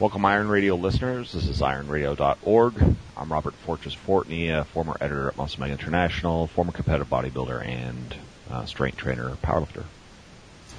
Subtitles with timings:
[0.00, 1.32] Welcome, Iron Radio listeners.
[1.32, 2.96] This is ironradio.org.
[3.16, 8.14] I'm Robert Fortress Fortney, a former editor at Muscle Mag International, former competitive bodybuilder, and
[8.48, 9.82] uh, strength trainer, powerlifter.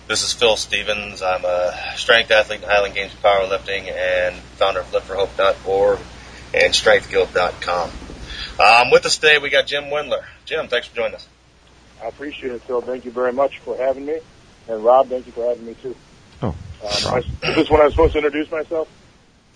[0.07, 1.21] This is Phil Stevens.
[1.21, 5.99] I'm a strength athlete in Highland Games Powerlifting and founder of liftforhope.org
[6.53, 7.89] and strengthguild.com.
[8.57, 10.23] Um, with us today, we got Jim Wendler.
[10.45, 11.27] Jim, thanks for joining us.
[12.01, 12.79] I appreciate it, Phil.
[12.81, 14.19] Thank you very much for having me.
[14.69, 15.95] And Rob, thank you for having me too.
[16.41, 18.87] Oh, Um, I, is this when I was supposed to introduce myself?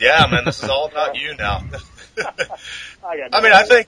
[0.03, 1.63] Yeah, man, this is all about you now.
[2.17, 3.33] I got.
[3.33, 3.87] I mean, I think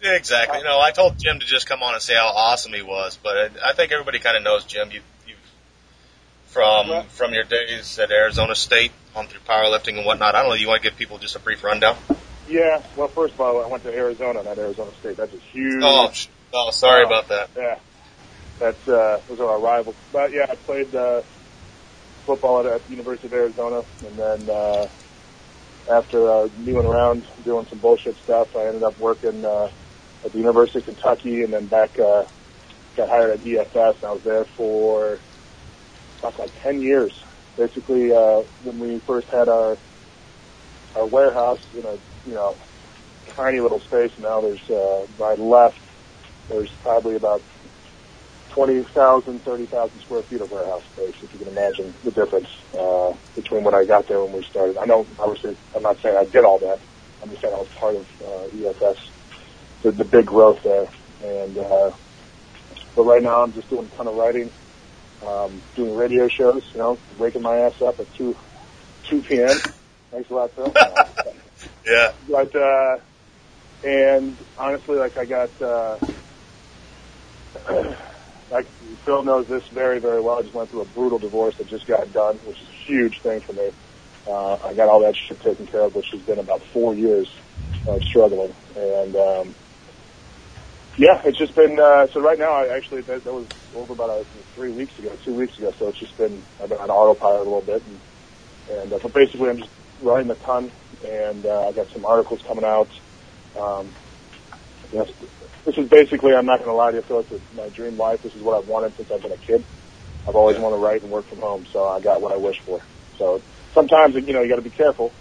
[0.00, 0.58] exactly.
[0.58, 3.18] You know, I told Jim to just come on and say how awesome he was,
[3.22, 4.90] but I, I think everybody kind of knows Jim.
[4.92, 5.34] You, you
[6.46, 10.34] from from your days at Arizona State on through powerlifting and whatnot.
[10.34, 10.54] I don't know.
[10.54, 11.96] You want to give people just a brief rundown?
[12.48, 12.82] Yeah.
[12.96, 15.16] Well, first of all, I went to Arizona, not Arizona State.
[15.16, 15.82] That's a huge.
[15.82, 16.12] Oh,
[16.54, 17.06] oh, sorry Oh.
[17.06, 17.50] about that.
[17.56, 17.78] Yeah.
[18.58, 19.96] That's uh, those are our rivals.
[20.12, 21.22] But yeah, I played uh,
[22.26, 24.86] football at, at the University of Arizona, and then uh,
[25.90, 29.68] after uh, mewing around doing some bullshit stuff, I ended up working uh,
[30.24, 32.24] at the University of Kentucky, and then back uh,
[32.96, 33.96] got hired at EFS.
[33.96, 35.18] And I was there for
[36.20, 37.12] about like ten years.
[37.56, 39.76] Basically, uh, when we first had our
[40.94, 41.94] our warehouse in a
[42.26, 42.56] you know
[43.34, 45.78] tiny little space, now there's uh, by left
[46.48, 47.42] there's probably about
[48.54, 53.64] 20,000, 30,000 square feet of warehouse space, if you can imagine the difference uh, between
[53.64, 54.76] when I got there when we started.
[54.80, 56.78] I know, obviously, I'm not saying I did all that.
[57.22, 58.98] I'm just saying I was part of uh, EFS,
[59.84, 60.86] the, the big growth there.
[61.20, 61.90] And uh,
[62.96, 64.52] but right now, I'm just doing a ton of writing,
[65.26, 66.62] um, doing radio shows.
[66.74, 68.34] You know, waking my ass up at two
[69.10, 69.62] 2 p.m.
[70.12, 70.72] Thanks a lot, Phil.
[71.86, 72.08] Yeah.
[72.28, 72.96] but uh
[73.82, 75.98] and honestly like i got uh
[78.52, 78.68] like
[79.06, 80.38] phil knows this very very well.
[80.38, 83.16] I just went through a brutal divorce that just got done which is a huge
[83.24, 83.70] thing for me.
[84.28, 87.28] Uh i got all that shit taken care of which has been about four years
[87.88, 88.54] of struggling.
[88.76, 89.46] And um
[90.98, 94.10] yeah it's just been uh so right now i actually that, that was over about
[94.10, 94.24] uh,
[94.54, 95.72] three weeks ago two weeks ago.
[95.78, 98.00] So it's just been i've been on autopilot a little bit and
[98.68, 102.40] and uh, but basically i'm just writing a ton and uh, I got some articles
[102.48, 102.90] coming out.
[103.56, 103.96] Um,
[104.92, 105.08] yes,
[105.66, 108.20] this is basically, I'm not going to lie to you, Phil, it's my dream life.
[108.22, 109.64] This is what I've wanted since I've been a kid.
[110.28, 110.62] I've always Yeah.
[110.62, 112.80] wanted to write and work from home, so I got what I wish for.
[113.18, 113.42] So
[113.74, 115.14] sometimes, you know, you got to be careful.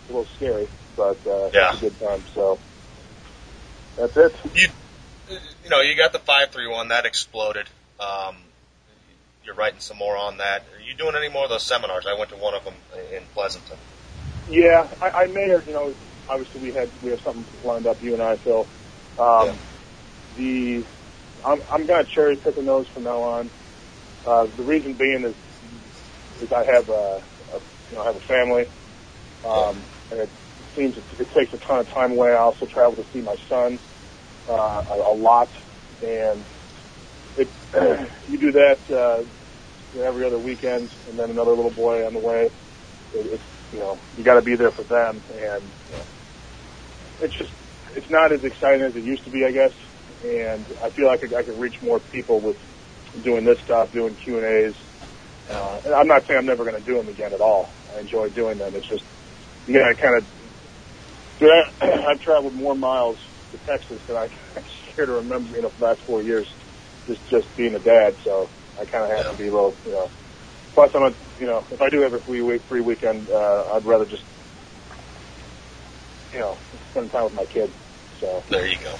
[0.00, 1.72] It's a little scary, but uh, Yeah.
[1.72, 2.24] it's a good time.
[2.34, 2.60] So
[3.96, 4.32] that's it.
[4.54, 4.68] You,
[5.64, 7.68] you know, you got the five three one that exploded.
[8.00, 8.36] Um,
[9.44, 10.66] you're writing some more on that.
[10.74, 12.06] Are you doing any more of those seminars?
[12.06, 12.74] I went to one of them
[13.12, 13.78] in Pleasanton.
[14.48, 15.94] Yeah, I, I may have, you know,
[16.28, 18.68] obviously we had we have something lined up, you and I, Phil.
[19.18, 19.52] Um, Yeah.
[20.34, 20.84] The
[21.44, 23.50] I'm I'm gonna cherry pick those from now on.
[24.26, 25.36] Uh, the reason being is
[26.42, 27.60] is I have a, a
[27.90, 28.64] you know I have a family,
[29.44, 30.32] um, and it
[30.76, 32.30] seems it, it takes a ton of time away.
[32.30, 33.80] I also travel to see my son
[34.48, 34.52] uh,
[34.90, 35.48] a, a lot,
[36.02, 36.46] and
[37.36, 37.48] it
[38.28, 39.42] you do that uh,
[40.06, 42.50] every other weekend, and then another little boy on the way.
[43.12, 46.08] It, it's you know, you got to be there for them, and you know,
[47.20, 47.52] it's just
[47.96, 49.74] it's not as exciting as it used to be, I guess.
[50.22, 52.58] And I feel like I, I can reach more people with
[53.24, 54.76] doing this stuff, doing Q and A's.
[55.50, 57.76] Uh, and I'm not saying I'm never going to do them again at all.
[57.90, 58.74] I enjoy doing them.
[58.76, 59.04] It's just
[59.66, 60.24] you got to kind of.
[61.82, 63.18] I've traveled more miles
[63.52, 64.28] to Texas than I
[64.96, 65.56] care to remember.
[65.56, 66.46] You know, the last four years,
[67.08, 68.14] just just being a dad.
[68.24, 70.08] So I kind of have to be a little, you know.
[70.74, 73.74] Plus, I'm a, you know, if I do have a free week, free weekend, uh,
[73.76, 74.24] I'd rather just,
[76.32, 76.60] you know,
[76.90, 77.74] spend time with my kid.
[78.20, 78.96] So, There you go.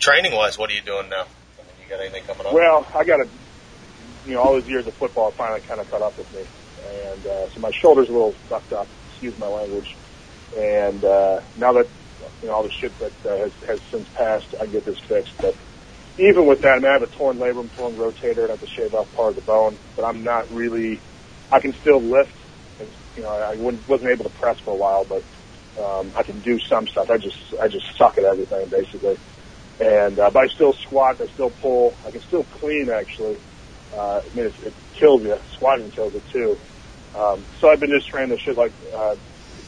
[0.00, 1.24] Training wise, what are you doing now?
[1.58, 2.52] I mean, you got anything coming up?
[2.54, 3.28] well, I got to,
[4.24, 7.26] you know, all those years of football finally kind of caught up with me, and
[7.26, 8.88] uh, so my shoulder's a little fucked up.
[9.10, 9.88] Excuse my language.
[10.56, 11.86] And uh, now that
[12.42, 14.98] you know all the shit that uh, has has since passed, I can get this
[15.06, 15.34] fixed.
[15.40, 15.54] But
[16.18, 18.60] even with that, I mean, I have a torn labrum, torn rotator, and I have
[18.60, 19.78] to shave off part of the bone.
[19.96, 21.00] But I'm not really.
[21.52, 22.32] I can still lift.
[23.16, 25.22] You know, I wouldn't, wasn't able to press for a while, but
[25.78, 27.06] um, I can do some stuff.
[27.10, 29.18] I just I just suck at everything basically.
[29.80, 33.38] And uh, but I still squat, I still pull, I can still clean actually.
[33.92, 35.36] Uh, I mean, it, it kills you.
[35.54, 36.50] Squatting kills it too.
[37.14, 39.16] Um, so I've been just training the shit like uh,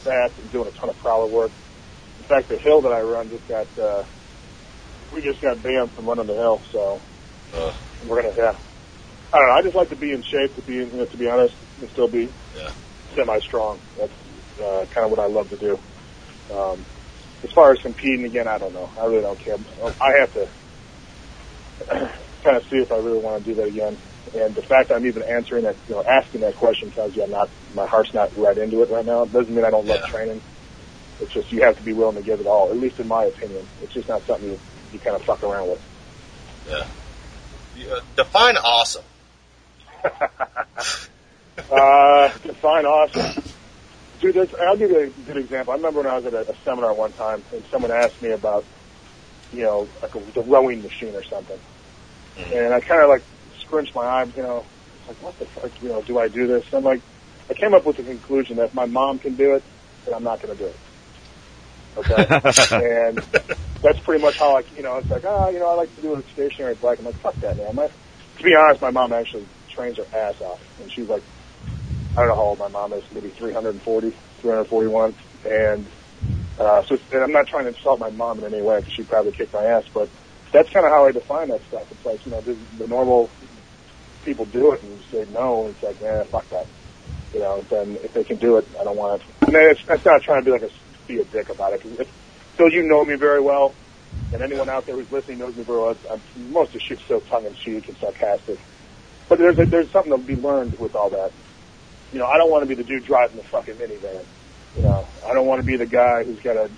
[0.05, 1.51] that and doing a ton of prowler work.
[2.19, 4.03] In fact, the hill that I run just got uh,
[5.11, 6.81] we just got banned from running the hill, so
[7.53, 7.71] Uh,
[8.01, 8.57] we're gonna yeah.
[9.33, 9.57] I don't know.
[9.57, 11.89] I just like to be in shape to be, you know, to be honest, and
[11.89, 12.71] still be Yeah.
[13.17, 13.81] semi-strong.
[13.97, 14.13] That's
[14.61, 15.73] uh, kind of what I love to do.
[16.51, 16.85] Um,
[17.43, 18.89] as far as competing, again, I don't know.
[18.99, 19.55] I really don't care.
[19.55, 20.45] I have to
[22.43, 23.97] kind of see if I really want to do that again.
[24.33, 27.31] And the fact I'm even answering that, you know, asking that question tells you I'm
[27.31, 29.23] not, my heart's not right into it right now.
[29.23, 30.41] It doesn't mean I don't love training.
[31.19, 33.25] It's just you have to be willing to give it all, at least in my
[33.25, 33.67] opinion.
[33.81, 34.59] It's just not something you,
[34.91, 35.79] you kind of fuck around with.
[36.67, 36.83] yeah.
[37.91, 39.03] Uh, define awesome.
[41.71, 43.43] Uh, define awesome.
[44.19, 45.73] Dude, I'll give you a good example.
[45.73, 48.31] I remember when I was at a, a seminar one time and someone asked me
[48.31, 48.65] about,
[49.51, 51.59] you know, like a, the rowing machine or something.
[52.37, 53.23] And I kind of like
[53.59, 54.65] scrunched my eye, you know,
[54.99, 56.63] it's like, what the fuck, you know, do I do this?
[56.71, 57.01] And I'm like,
[57.49, 59.63] I came up with the conclusion that if my mom can do it,
[60.05, 60.79] then I'm not going to do it.
[61.97, 62.25] Okay?
[63.09, 63.21] and
[63.83, 66.01] that's pretty much how I, you know, it's like, ah, you know, I like to
[66.01, 66.99] do a stationary bike.
[66.99, 67.75] I'm like, fuck that, man.
[67.75, 70.61] My, to be honest, my mom actually trains her ass off.
[70.79, 71.23] And she's like,
[72.15, 73.79] I don't know how old my mom is, maybe 340,
[74.41, 75.15] 341.
[75.45, 75.87] And,
[76.59, 79.09] uh, so, and I'm not trying to insult my mom in any way because she'd
[79.09, 80.09] probably kick my ass, but
[80.53, 81.87] that's kind of how I define that stuff.
[81.91, 83.33] It's like, you know, the, the normal
[84.23, 86.67] people do it and say no, and it's like, man, fuck that.
[87.33, 89.27] You know, then if they can do it, I don't want it.
[89.47, 90.71] And it's, it's not trying to be like a,
[91.07, 91.83] be a dick about it.
[91.83, 92.09] 'cause if,
[92.57, 93.77] Phil, you know me very well,
[94.33, 95.95] and anyone out there who's listening knows me very well.
[96.11, 98.59] I'm, most of the shit's so tongue in cheek and sarcastic.
[99.29, 101.31] But there's there's something to be learned with all that.
[102.13, 104.23] You know, I don't want to be the dude driving the fucking minivan.
[104.77, 106.69] You know, I don't want to be the guy who's got to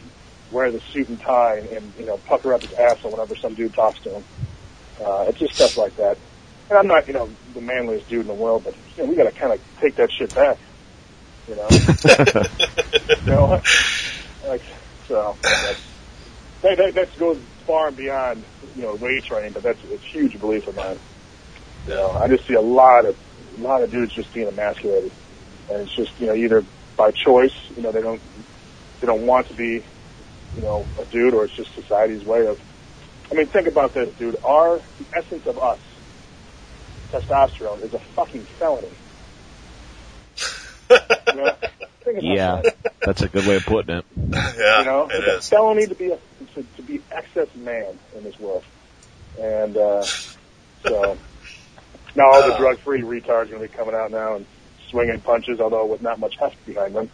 [0.51, 3.53] wear the suit and tie and, and you know pucker up his asshole whenever some
[3.53, 4.23] dude talks to him.
[5.03, 6.17] Uh, it's just stuff like that.
[6.69, 9.15] And I'm not, you know, the manliest dude in the world, but you know, we
[9.15, 10.57] got to kind of take that shit back.
[11.47, 11.67] You know,
[13.25, 13.61] you know,
[14.47, 14.61] like
[15.07, 15.35] so.
[15.41, 15.81] That's,
[16.61, 17.37] that, that that goes
[17.67, 18.43] far and beyond,
[18.75, 20.97] you know, weight training, but that's a huge belief of mine.
[21.87, 23.15] You know, I just see a lot of
[23.57, 25.11] a lot of dudes just being emasculated,
[25.69, 26.63] and it's just you know either
[26.97, 28.21] by choice, you know, they don't
[29.01, 29.83] they don't want to be,
[30.55, 32.59] you know, a dude, or it's just society's way of.
[33.31, 34.37] I mean, think about this, dude.
[34.43, 35.79] Our the essence of us,
[37.11, 38.87] testosterone, is a fucking felony.
[40.89, 41.55] You know?
[42.21, 42.75] Yeah, that.
[43.01, 44.05] that's a good way of putting it.
[44.15, 46.19] Yeah, you know, it it's a felony to be a
[46.53, 48.63] to, to be excess man in this world,
[49.41, 50.03] and uh,
[50.83, 51.17] so
[52.15, 52.57] now all the Uh.
[52.59, 54.45] drug-free retards are going to be coming out now and
[54.95, 57.09] swinging punches, although with not much heft behind them.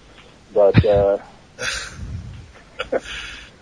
[0.53, 1.17] But uh,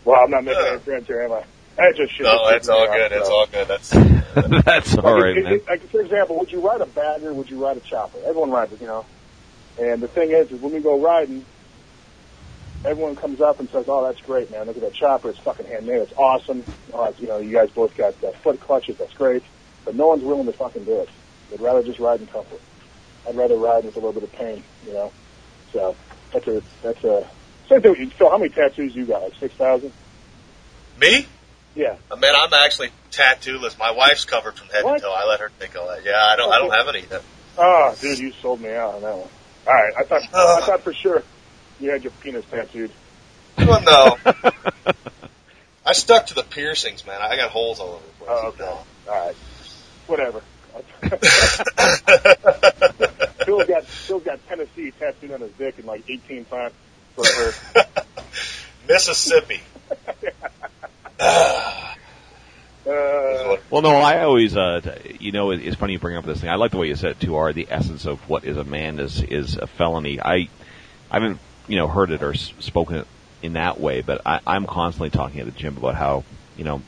[0.03, 1.43] well, I'm not making any friends here, am I?
[1.77, 2.25] That just shit.
[2.25, 3.11] No, it's all me off, good.
[3.13, 3.33] It's so.
[3.33, 3.67] all good.
[3.69, 3.89] That's
[4.65, 5.53] that's all Like, right, it- man.
[5.53, 7.33] it- like, for example, would you ride a bagger?
[7.33, 8.17] Would you ride a chopper?
[8.25, 9.05] Everyone rides it, you know.
[9.79, 11.45] And the thing is, is when we go riding,
[12.83, 14.65] everyone comes up and says, "Oh, that's great, man!
[14.67, 15.29] Look at that chopper.
[15.29, 16.01] It's fucking handmade.
[16.01, 16.65] It's awesome.
[16.93, 18.97] Oh, you know, you guys both got uh, foot clutches.
[18.97, 19.43] That's great."
[19.85, 21.09] But no one's willing to fucking do it.
[21.49, 22.59] They'd rather just ride in comfort.
[23.27, 25.11] I'd rather ride with a little bit of pain, you know.
[25.73, 25.95] So
[26.33, 27.27] that's a that's a
[27.67, 27.91] same thing.
[27.91, 28.09] with you.
[28.11, 29.21] Phil, how many tattoos you got?
[29.23, 29.91] Like six thousand?
[30.99, 31.25] me.
[31.75, 31.95] Yeah.
[32.11, 33.77] Uh, Man, I'm actually tattooless.
[33.77, 34.97] My wife's covered from head What?
[34.97, 35.13] to toe.
[35.15, 36.03] I let her take all that.
[36.03, 36.51] Yeah, I don't.
[36.51, 37.05] I don't have any.
[37.09, 37.21] yet.
[37.57, 39.29] Oh, dude, you sold me out on that one.
[39.67, 41.23] All right, I thought I thought for sure
[41.79, 42.91] you had your penis tattooed.
[43.57, 44.17] Well, no.
[45.85, 47.21] I stuck to the piercings, man.
[47.21, 48.29] I got holes all over the place.
[48.31, 48.63] Oh, okay.
[49.09, 49.35] All right.
[50.07, 50.41] Whatever.
[53.57, 56.73] Phil's got Phil's got Tennessee tattooed on his dick in like 18 times.
[57.15, 57.53] For her.
[58.87, 59.59] Mississippi.
[61.19, 61.85] Uh,
[63.69, 64.81] Well, no, I always, uh,
[65.19, 66.49] you know, it- it's funny you bring up this thing.
[66.49, 67.35] I like the way you said it too.
[67.35, 70.19] Are the essence of what is a man is is a felony.
[70.19, 70.49] I,
[71.11, 73.07] I haven't, you know, heard it or s- spoken it
[73.43, 76.23] in that way, but I, I'm constantly talking at the gym about how,
[76.57, 76.81] you know,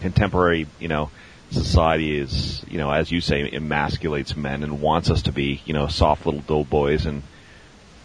[0.00, 1.10] contemporary, you know,
[1.52, 5.74] society is, you know, as you say, emasculates men and wants us to be, you
[5.74, 7.22] know, soft little doughboys and.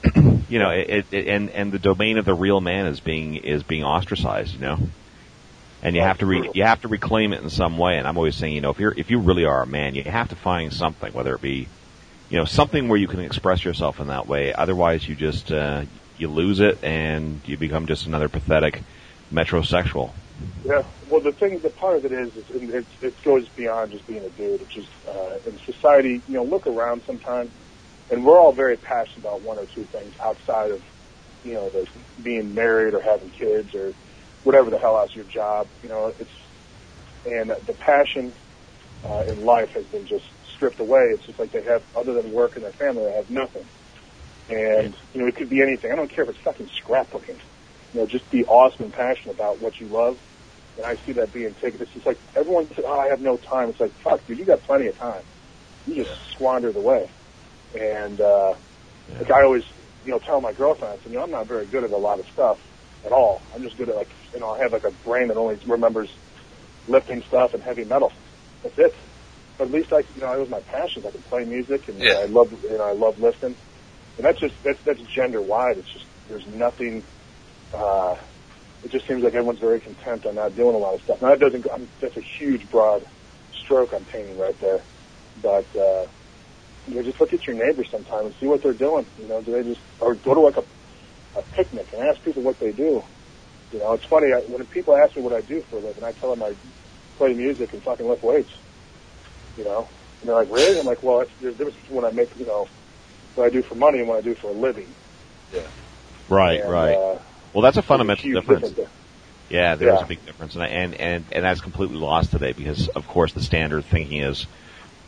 [0.49, 3.63] You know, it, it, and and the domain of the real man is being is
[3.63, 4.53] being ostracized.
[4.53, 4.79] You know,
[5.83, 7.97] and you have to re- you have to reclaim it in some way.
[7.97, 10.03] And I'm always saying, you know, if you're if you really are a man, you
[10.03, 11.67] have to find something, whether it be,
[12.29, 14.53] you know, something where you can express yourself in that way.
[14.53, 15.83] Otherwise, you just uh,
[16.17, 18.81] you lose it and you become just another pathetic
[19.31, 20.11] metrosexual.
[20.63, 20.81] Yeah.
[21.09, 24.05] Well, the thing, the part of it is, is it, it, it goes beyond just
[24.07, 24.61] being a dude.
[24.61, 26.21] It's just uh, in society.
[26.27, 27.51] You know, look around sometimes,
[28.11, 30.81] and we're all very passionate about one or two things outside of,
[31.43, 31.87] you know, the
[32.21, 33.93] being married or having kids or
[34.43, 35.67] whatever the hell else your job.
[35.83, 36.31] You know, it's
[37.25, 38.33] and the passion
[39.09, 40.25] uh, in life has been just
[40.55, 41.11] stripped away.
[41.13, 43.65] It's just like they have, other than work and their family, they have nothing.
[44.49, 45.91] And you know, it could be anything.
[45.91, 47.39] I don't care if it's fucking scrapbooking.
[47.93, 50.17] You know, just be awesome and passionate about what you love.
[50.77, 51.81] And I see that being taken.
[51.81, 54.45] It's just like everyone says, "Oh, I have no time." It's like, fuck, dude, you
[54.45, 55.25] got plenty of time.
[55.85, 57.09] You just squandered away.
[57.73, 58.53] And uh,
[59.19, 59.63] like I always,
[60.03, 61.97] you know, tell my girlfriend, I said, you know, I'm not very good at a
[61.97, 62.57] lot of stuff
[63.05, 63.41] at all.
[63.53, 66.09] I'm just good at like, you know, I have like a brain that only remembers
[66.87, 68.11] lifting stuff and heavy metal.
[68.63, 68.93] That's it.
[69.57, 71.03] But at least I, you know, it was my passion.
[71.07, 72.21] I could play music, and Yeah.
[72.21, 73.57] I love, you know, I love lifting.
[74.17, 75.77] And that's just that's that's gender wide.
[75.77, 77.03] It's just there's nothing.
[77.73, 78.15] Uh,
[78.83, 81.17] it just seems like everyone's very content on not doing a lot of stuff.
[81.21, 83.03] Now that doesn't I'm, that's a huge broad
[83.65, 84.85] stroke I'm painting right there.
[85.35, 86.07] But uh,
[86.85, 89.09] you know, just look at your neighbors sometime and see what they're doing.
[89.17, 90.65] You know, do they just or go to like a
[91.37, 93.01] a picnic and ask people what they do.
[93.71, 96.03] You know, it's funny I, when people ask me what I do for a living.
[96.03, 96.53] I tell them I
[97.17, 98.51] play music and fucking lift weights.
[99.55, 99.89] You know,
[100.21, 102.29] and they're like, "Really?" I'm like, "Well, it's, there's a difference between when I make,
[102.35, 102.65] you know,
[103.35, 104.95] what I do for money and what I do for a living."
[105.51, 105.69] Yeah.
[106.29, 106.95] Right, And, right.
[106.95, 107.19] Uh,
[107.57, 108.71] well, that's a a fundamental huge difference.
[108.75, 108.91] there.
[109.49, 110.03] Yeah, there is Yeah.
[110.03, 113.33] a big difference, and, I- and and and that's completely lost today because, of course,
[113.33, 114.45] the standard thinking is,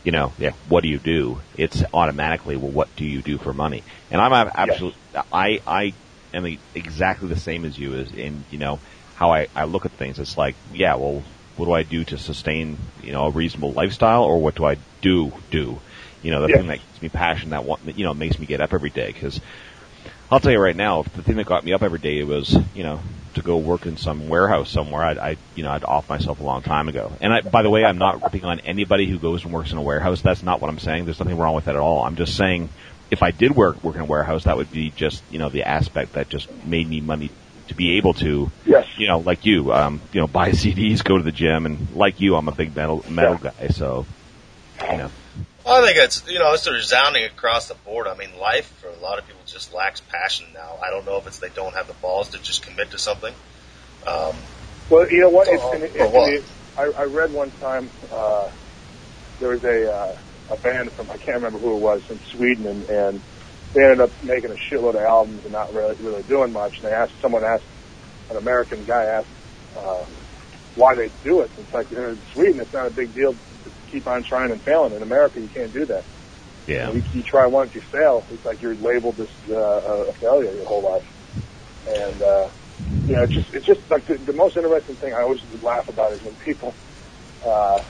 [0.02, 1.42] you know, yeah, what do you do?
[1.54, 3.84] It's automatically, well, what do you do for money?
[4.10, 4.98] And I'm absolutely,
[5.30, 5.92] I I
[6.34, 8.80] am exactly the same as you is in you know
[9.14, 10.18] how I I look at things.
[10.18, 11.22] It's like, yeah, well,
[11.56, 14.76] what do I do to sustain you know a reasonable lifestyle, or what do I
[15.02, 15.82] do do?
[16.22, 16.56] You know, the Yeah.
[16.56, 18.90] thing that gives me passion that one, that, you know makes me get up every
[18.90, 19.40] day because
[20.30, 22.84] I'll tell you right now, the thing that got me up every day was, you
[22.84, 23.00] know,
[23.34, 25.02] to go work in some warehouse somewhere.
[25.02, 27.12] I'd, I, you know, I'd off myself a long time ago.
[27.20, 29.78] And I, by the way, I'm not ripping on anybody who goes and works in
[29.78, 30.20] a warehouse.
[30.20, 31.04] That's not what I'm saying.
[31.04, 32.04] There's nothing wrong with that at all.
[32.04, 32.68] I'm just saying,
[33.10, 35.64] if I did work work in a warehouse, that would be just, you know, the
[35.64, 37.30] aspect that just made me money
[37.68, 38.86] to be able to, Yes.
[38.98, 42.20] you know, like you, um, you know, buy CDs, go to the gym, and like
[42.20, 43.68] you, I'm a big metal metal guy.
[43.68, 44.06] So,
[44.90, 45.10] you know,
[45.64, 48.06] Well, I think it's you know it's resounding across the board.
[48.06, 50.78] I mean, life for a lot of people just lacks passion now.
[50.82, 53.34] I don't know if it's they don't have the balls to just commit to something.
[54.06, 54.34] Um,
[54.88, 55.48] Well, you know what?
[55.48, 56.32] It's, and it, for what?
[56.32, 56.44] it,
[56.78, 58.48] I, I read one time uh,
[59.38, 60.16] there was a uh,
[60.50, 63.20] a band from I can't remember who it was in Sweden, and, and
[63.74, 66.76] they ended up making a shitload of albums and not really really doing much.
[66.78, 67.64] And they asked someone asked
[68.30, 69.28] an American guy asked
[69.76, 70.04] uh,
[70.76, 71.50] why they do it.
[71.58, 73.34] It's like in Sweden, it's not a big deal
[73.90, 74.94] keep on trying and failing.
[74.96, 76.04] In America, you can't do that.
[76.66, 76.90] yeah.
[76.92, 78.26] You, you try once, you fail.
[78.30, 81.08] It's like you're labeled as uh, a failure your whole life.
[81.86, 82.46] And uh,
[83.06, 85.88] you know, it's just it's just like the, the most interesting thing I always laugh
[85.88, 86.78] about is when people
[87.42, 87.80] uh,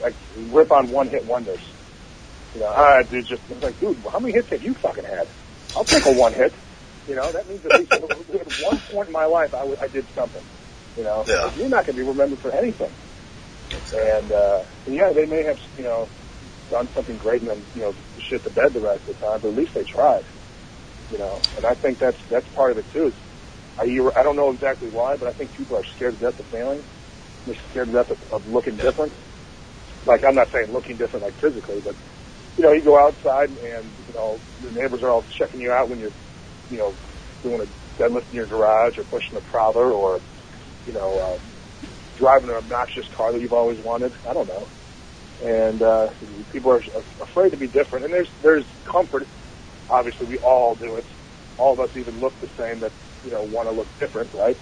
[0.00, 1.62] like rip on one hit wonders.
[2.54, 5.28] You know, ah, dude, just it's like, dude, how many hits have you fucking had?
[5.76, 6.54] I'll take a one hit.
[7.06, 9.88] You know, that means at least at one point in my life I, w- I
[9.92, 10.42] did something.
[10.96, 11.50] You know, Yeah.
[11.54, 12.96] you're not going to be remembered for anything.
[13.74, 16.10] And, uh, and yeah, they may have, you know,
[16.70, 17.92] done something great and then, you know,
[18.30, 20.24] shit the bed the rest of the time, but at least they tried.
[21.10, 23.06] You know, and I think that's that's part of it too.
[23.12, 23.18] Is
[23.78, 26.40] I you- I don't know exactly why, but I think people are scared to death
[26.40, 26.84] of failing.
[27.46, 29.14] They're scared to death of, of looking different.
[30.06, 31.96] Like I'm not saying looking different like physically, but
[32.58, 35.88] you know, you go outside and you know the neighbors are all checking you out
[35.90, 36.16] when you're,
[36.68, 36.98] you know,
[37.42, 37.68] doing a
[38.00, 40.22] deadlift in your garage or pushing a prowler or,
[40.84, 41.38] you know, uh,
[42.16, 44.12] driving an obnoxious car that you've always wanted.
[44.28, 44.68] I don't know.
[45.44, 46.08] And uh,
[46.52, 46.80] people are
[47.22, 49.24] afraid to be different, and there's there's comfort.
[49.90, 51.04] Obviously, we all do it.
[51.58, 52.80] All of us even look the same.
[52.80, 52.92] That
[53.24, 54.56] you know want to look different, right?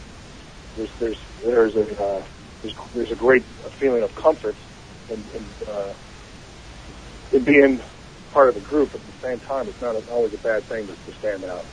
[0.77, 2.23] There's there's there's a uh,
[2.63, 3.45] there's there's a great
[3.79, 4.57] feeling of comfort
[5.11, 5.93] in, in, uh,
[7.33, 7.81] in being
[8.33, 8.95] part of the group.
[8.95, 11.65] At the same time, it's not always a bad thing to, to stand out.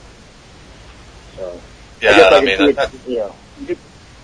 [1.35, 1.59] So
[2.01, 3.75] yeah, guess I, can mean, it, I, you know, you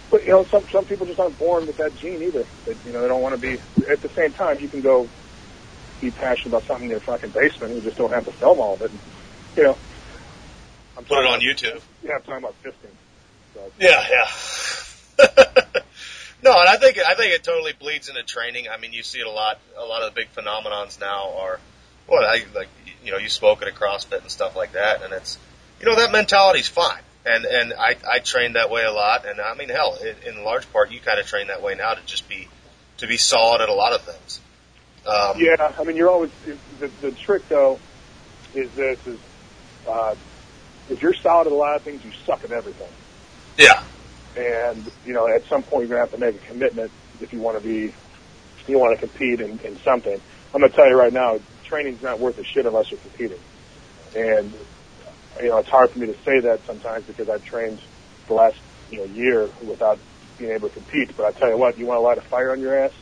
[0.09, 2.45] but you know, some some people just aren't born with that gene either.
[2.65, 3.59] They, you know, they don't want to be.
[3.89, 5.07] At the same time, you can go
[6.01, 7.73] be passionate about something in your fucking basement.
[7.75, 8.91] You just don't have to film all of it.
[8.91, 8.99] And,
[9.55, 9.77] you know,
[10.97, 11.81] I'm put it on about- YouTube.
[12.03, 12.93] Yeah, I'm talking about fisting.
[13.53, 14.27] So, Yeah, yeah.
[16.43, 18.67] no, and I think I think it totally bleeds into training.
[18.69, 19.59] I mean, you see it a lot.
[19.77, 21.59] A lot of the big phenomenons now are,
[22.07, 22.69] well, I, like
[23.03, 25.37] you know, you spoke at a CrossFit and stuff like that, and it's,
[25.79, 27.01] you know, that mentality's fine.
[27.27, 30.43] And and I I trained that way a lot, and I mean, hell, in, in
[30.43, 32.47] large part, you kind of train that way now to just be
[32.97, 34.39] to be solid at a lot of things.
[35.05, 36.31] Um, Yeah, I mean, you're always
[36.79, 37.79] the the trick though
[38.53, 39.19] is this is
[39.87, 40.15] uh,
[40.89, 42.87] if you're solid at a lot of things, you suck at everything.
[43.57, 43.83] yeah,
[44.37, 47.39] and you know at some point you're gonna have to make a commitment if you
[47.39, 50.19] want to be if you want to compete in, in something.
[50.53, 53.39] I'm gonna tell you right now, training's not worth a shit unless you're competing.
[54.15, 54.53] And
[55.41, 57.79] you know it's hard for me to say that sometimes because I've trained
[58.27, 58.57] the last
[58.89, 59.99] you know year without
[60.37, 61.15] being able to compete.
[61.17, 62.93] But I tell you what, you want to light a fire on your ass,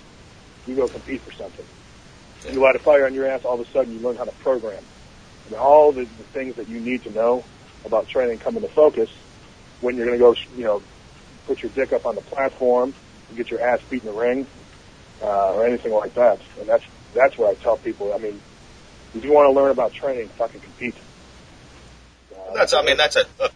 [0.65, 1.65] you go compete for something.
[2.45, 4.25] And you light a fire on your ass, all of a sudden you learn how
[4.25, 4.85] to program.
[5.45, 7.45] And all the, the things that you need to know
[7.85, 9.09] about training come into focus
[9.81, 10.83] when you're going to go, you know,
[11.47, 12.93] put your dick up on the platform
[13.29, 14.47] and get your ass beat in the ring,
[15.21, 16.39] uh, or anything like that.
[16.59, 18.13] And that's, that's what I tell people.
[18.13, 18.41] I mean,
[19.13, 20.97] if you want to learn about training, fucking compete.
[22.53, 23.49] That's, I mean, that's a, a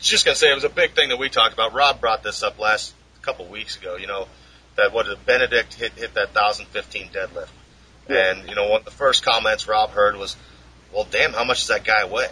[0.00, 1.72] just gonna say it was a big thing that we talked about.
[1.72, 3.96] Rob brought this up last couple weeks ago.
[3.96, 4.28] You know
[4.76, 7.48] that what did Benedikt hit hit that thousand fifteen deadlift,
[8.08, 8.30] Yeah.
[8.32, 10.36] and you know one of the first comments Rob heard was,
[10.92, 12.26] "Well, damn, how much does that guy weigh?"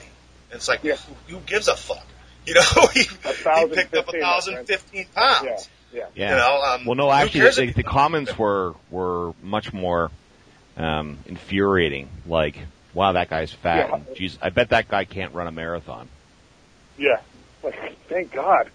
[0.50, 0.96] And it's like, Yeah.
[1.28, 2.06] who gives a fuck?
[2.44, 5.14] You know, he, he picked up a fifteen, thousand right?
[5.14, 5.68] pounds.
[5.92, 6.06] yeah, yeah.
[6.16, 6.30] Yeah.
[6.30, 10.10] You know, um, well, no, actually, cares the, the comments were were much more
[10.76, 12.08] um, infuriating.
[12.26, 12.56] Like,
[12.94, 13.88] wow, that guy's fat.
[13.88, 13.94] Yeah.
[13.96, 16.08] And, Jeez, I bet that guy can't run a marathon.
[16.98, 17.20] Yeah.
[17.62, 17.74] Like,
[18.08, 18.70] thank God.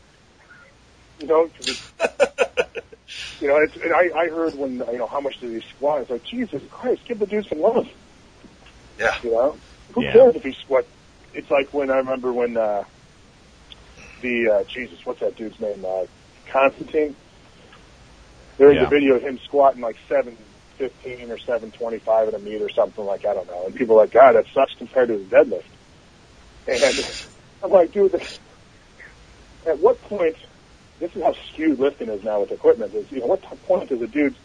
[1.20, 1.82] You know, 'cause it's,
[3.42, 6.02] you know, it's, and I, I heard when, you know, how much did he squat?
[6.02, 7.88] It's like, Jesus Christ, give the dude some love.
[9.00, 9.16] Yeah.
[9.24, 9.58] You know?
[9.94, 10.12] Who Yeah.
[10.14, 10.86] cares if he squat?
[11.34, 12.84] It's like when I remember when, uh,
[14.22, 15.86] the, uh, Jesus, what's that dude's name?
[15.86, 16.06] Uh,
[16.52, 17.16] Constantine?
[18.58, 18.86] There was Yeah.
[18.88, 19.98] a video of him squatting like
[20.78, 23.66] 715 or 725 at a meet or something like, I don't know.
[23.66, 25.64] And people are like, God, that sucks compared to his deadlift.
[26.68, 27.06] And
[27.64, 28.40] I'm like, dude, this,
[29.66, 30.36] at what point,
[31.00, 34.02] this is how skewed lifting is now with equipment, is, you know, what point does
[34.02, 34.36] a dude,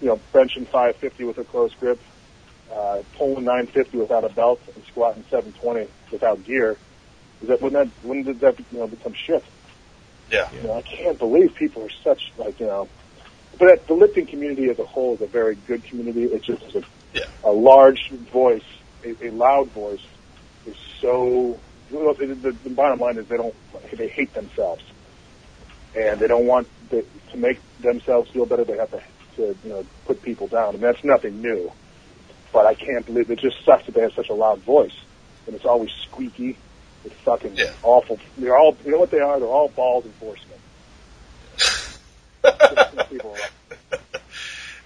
[0.00, 2.00] you know, benching 550 with a close grip,
[2.72, 6.76] uh, pulling 950 without a belt, and squatting 720 without gear,
[7.42, 9.44] is that, when that, when did that, you know, become shit?
[10.30, 10.50] Yeah.
[10.52, 12.88] You know, I can't believe people are such, like, you know,
[13.58, 16.24] but the lifting community as a whole is a very good community.
[16.24, 16.82] It's just a,
[17.14, 17.24] Yeah.
[17.44, 18.64] a large voice,
[19.04, 20.02] a, a loud voice
[20.66, 21.58] is so,
[21.90, 23.54] well, the, the, the bottom line is they don't,
[23.96, 24.82] they hate themselves.
[25.94, 28.64] And they don't want the, to make themselves feel better.
[28.64, 29.02] They have to,
[29.36, 30.74] to, you know, put people down.
[30.74, 31.72] And that's nothing new.
[32.52, 34.94] But I can't believe, it just sucks that they have such a loud voice.
[35.46, 36.58] And it's always squeaky.
[37.04, 37.72] It's fucking Yeah.
[37.82, 38.18] awful.
[38.36, 39.38] They're all, you know what they are?
[39.38, 40.55] They're all balls enforcement.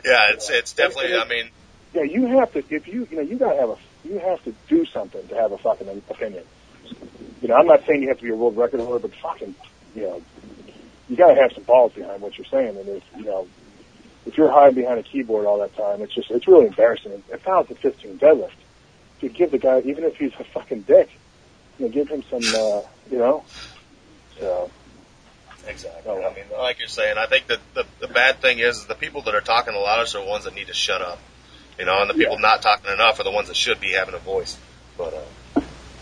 [0.05, 1.15] Yeah, it's it's definitely.
[1.15, 1.51] I mean,
[1.95, 2.59] Yeah, you have to.
[2.71, 5.53] If you, you know, you gotta have a, you have to do something to have
[5.53, 6.45] a fucking opinion.
[7.43, 9.55] You know, I'm not saying you have to be a world record holder, but fucking,
[9.95, 10.23] you know,
[11.09, 12.77] you gotta have some balls behind what you're saying.
[12.77, 13.49] And if, you know,
[14.27, 17.23] if you're hiding behind a keyboard all that time, it's just, it's really embarrassing.
[17.33, 18.51] A thousand fifteen deadlift,
[19.21, 21.11] to give the guy, even if he's a fucking dick,
[21.79, 23.45] you know, give him some, uh, you know.
[24.39, 24.71] So
[25.67, 26.03] Exactly.
[26.11, 28.87] Oh, I mean, like you're saying, I think that the, the bad thing is, is
[28.87, 31.19] the people that are talking the loudest are the ones that need to shut up.
[31.79, 32.41] You know, and the people Yeah.
[32.43, 34.59] not talking enough are the ones that should be having a voice.
[34.99, 35.61] But uh,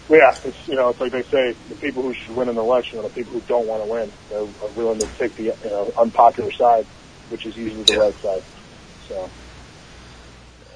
[0.09, 2.99] yeah, it's, you know, it's like they say, the people who should win an election
[2.99, 4.11] are the people who don't want to win.
[4.31, 6.85] They're are willing to take the, you know, unpopular side,
[7.31, 7.99] which is usually the Yeah.
[8.01, 8.42] right side.
[9.09, 9.31] So,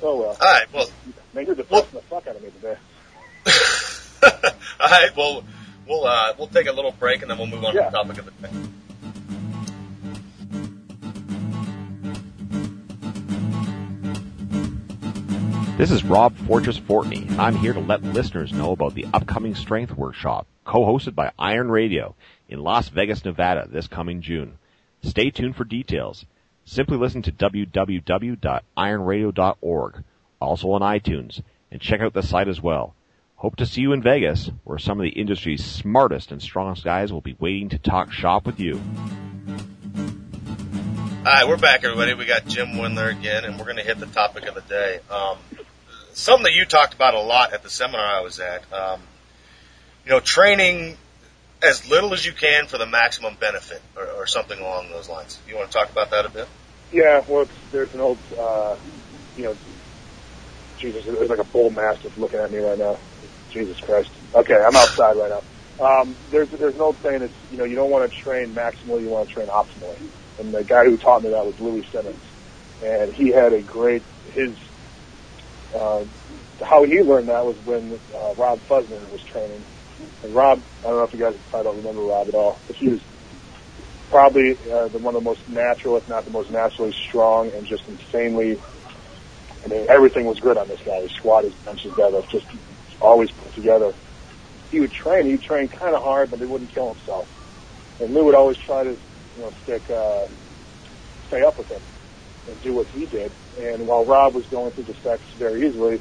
[0.03, 0.37] oh well.
[0.41, 0.89] all right, well,
[1.35, 2.77] Man, you're depressing the fuck out of me today.
[4.81, 5.45] all right, well,
[5.93, 7.85] we'll uh, we'll take a little break and then we'll move on Yeah.
[7.85, 8.69] to the topic of the day.
[15.79, 19.55] This is Rob Fortress Fortney, and I'm here to let listeners know about the upcoming
[19.55, 22.15] Strength Workshop, co-hosted by Iron Radio
[22.49, 24.59] in Las Vegas, Nevada this coming June.
[25.03, 26.25] Stay tuned for details.
[26.65, 30.05] Simply listen to www.ironradio.org,
[30.41, 32.95] also on iTunes, and check out the site as well.
[33.43, 37.13] Hope to see you in Vegas, where some of the industry's smartest and strongest guys
[37.13, 38.81] will be waiting to talk shop with you.
[41.19, 42.15] All right, we're back, everybody.
[42.15, 45.01] We got Jim Wendler again, and we're going to hit the topic of the day.
[45.11, 45.39] Um,
[46.13, 48.73] something that you talked about a lot at the seminar I was at.
[48.73, 49.01] Um,
[50.05, 50.97] you know, training
[51.61, 55.41] as little as you can for the maximum benefit, or, or something along those lines.
[55.49, 56.47] You want to talk about that a bit?
[56.93, 58.77] Yeah, well, it's, there's an old, uh,
[59.37, 59.57] you know,
[60.79, 62.99] Jesus, there's like a bull mastiff looking at me right now.
[63.53, 64.11] Jesus Christ.
[64.35, 65.43] Okay, I'm outside right now.
[65.85, 69.03] Um, there's there's an old saying it's you know you don't want to train maximally,
[69.03, 69.99] you want to train optimally.
[70.39, 72.23] And the guy who taught me that was Louie Simmons,
[72.83, 74.57] and he had a great his
[75.75, 76.05] uh,
[76.63, 79.63] how he learned that was when uh, Rob Fusner was training.
[80.23, 82.77] And Rob, I don't know if you guys probably don't remember Rob at all, but
[82.77, 83.01] he was
[84.11, 87.67] probably uh, the one of the most natural, if not the most naturally strong, and
[87.67, 88.61] just insanely.
[89.65, 91.01] I mean, everything was good on this guy.
[91.03, 92.47] His squat, his bench, his deadlift, just
[93.03, 93.93] always put together.
[94.71, 95.27] He would train.
[95.27, 97.29] He would train kind of hard, but he wouldn't kill himself.
[98.01, 100.27] And Lou would always try to, you know, stick, uh,
[101.29, 101.83] stay up with him
[102.49, 103.31] and do what he did.
[103.61, 106.01] And while Rob was going through the steps very easily,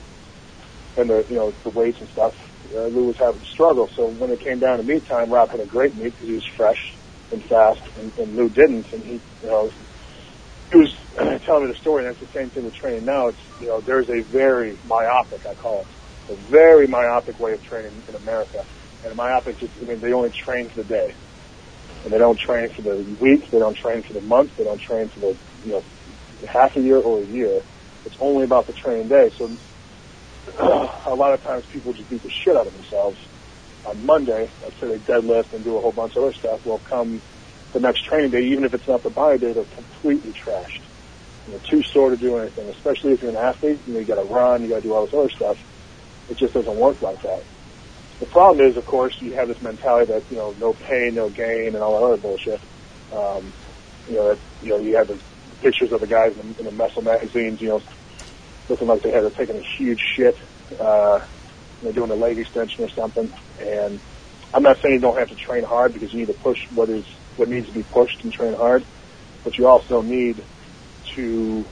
[0.98, 2.36] and the, you know, the weights and stuff,
[2.76, 3.90] uh, Lou was having struggle.
[3.96, 6.34] So when it came down to meet time, Rob had a great meet because he
[6.36, 6.94] was fresh
[7.32, 8.92] and fast, and, and Lou didn't.
[8.94, 9.72] And he, you know,
[10.72, 10.96] he was
[11.46, 13.28] telling me the story, and it's the same thing with training now.
[13.28, 15.88] It's you know there's a very myopic, I call it,
[16.30, 18.66] a very myopic way of training in America.
[19.04, 21.14] And myopic just I mean they only train for the day,
[22.04, 24.82] and they don't train for the week, they don't train for the month, they don't
[24.82, 25.84] train for the you know
[26.48, 27.62] half a year or a year.
[28.06, 29.30] It's only about the training day.
[29.38, 29.50] So
[30.60, 33.18] a lot of times people just beat the shit out of themselves
[33.86, 34.50] on Monday.
[34.64, 36.66] Let's say they deadlift and do a whole bunch of other stuff.
[36.66, 37.22] Well, come
[37.74, 40.82] the next training day, even if it's not the body day, they're completely trashed.
[41.48, 43.88] You know, too sore to do anything, especially if you're an athlete.
[43.88, 45.58] Know, you got to run, you got to do all this other stuff.
[46.32, 47.44] It just doesn't work like that.
[48.24, 51.28] The problem is, of course, you have this mentality that you know, no pain, no
[51.30, 52.62] gain, and all that other bullshit.
[53.12, 53.54] Um,
[54.08, 54.32] you know,
[54.64, 55.20] you know, you have the
[55.60, 57.82] pictures of the guys in, in the muscle magazines, you know,
[58.70, 60.36] looking like they had taken a huge shit,
[60.80, 61.20] uh,
[61.82, 63.30] know, doing a leg extension or something.
[63.60, 64.02] And
[64.54, 66.90] I'm not saying you don't have to train hard because you need to push what
[66.90, 68.86] is what needs to be pushed and train hard,
[69.44, 70.46] but you also need
[71.16, 71.66] to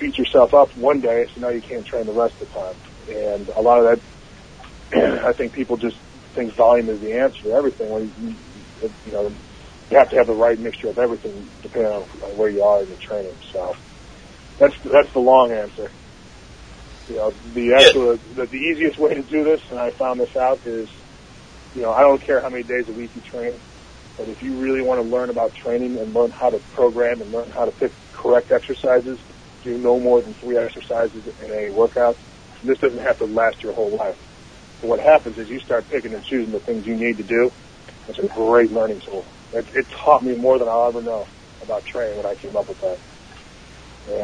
[0.00, 2.76] beat yourself up one day so now you can't train the rest of the time.
[3.08, 4.00] And a lot of
[4.90, 5.96] that, I think people just
[6.34, 7.90] think volume is the answer to everything.
[7.90, 9.32] When you, you know,
[9.90, 12.02] you have to have the right mixture of everything depending on,
[12.36, 13.34] where you are in your training.
[13.52, 13.74] So
[14.58, 15.90] that's that's the long answer.
[17.08, 20.36] You know, the actual the, the easiest way to do this, and I found this
[20.36, 20.88] out, is
[21.74, 23.54] you know I don't care how many days a week you train,
[24.18, 27.32] but if you really want to learn about training and learn how to program and
[27.32, 29.18] learn how to pick correct exercises,
[29.62, 32.16] do no more than three exercises in a workout.
[32.62, 34.18] This doesn't have to last your whole life.
[34.80, 37.52] But what happens is you start picking and choosing the things you need to do.
[38.08, 39.24] It's a great learning tool.
[39.52, 41.26] It, it taught me more than I'll ever know
[41.62, 42.98] about training when I came up with that.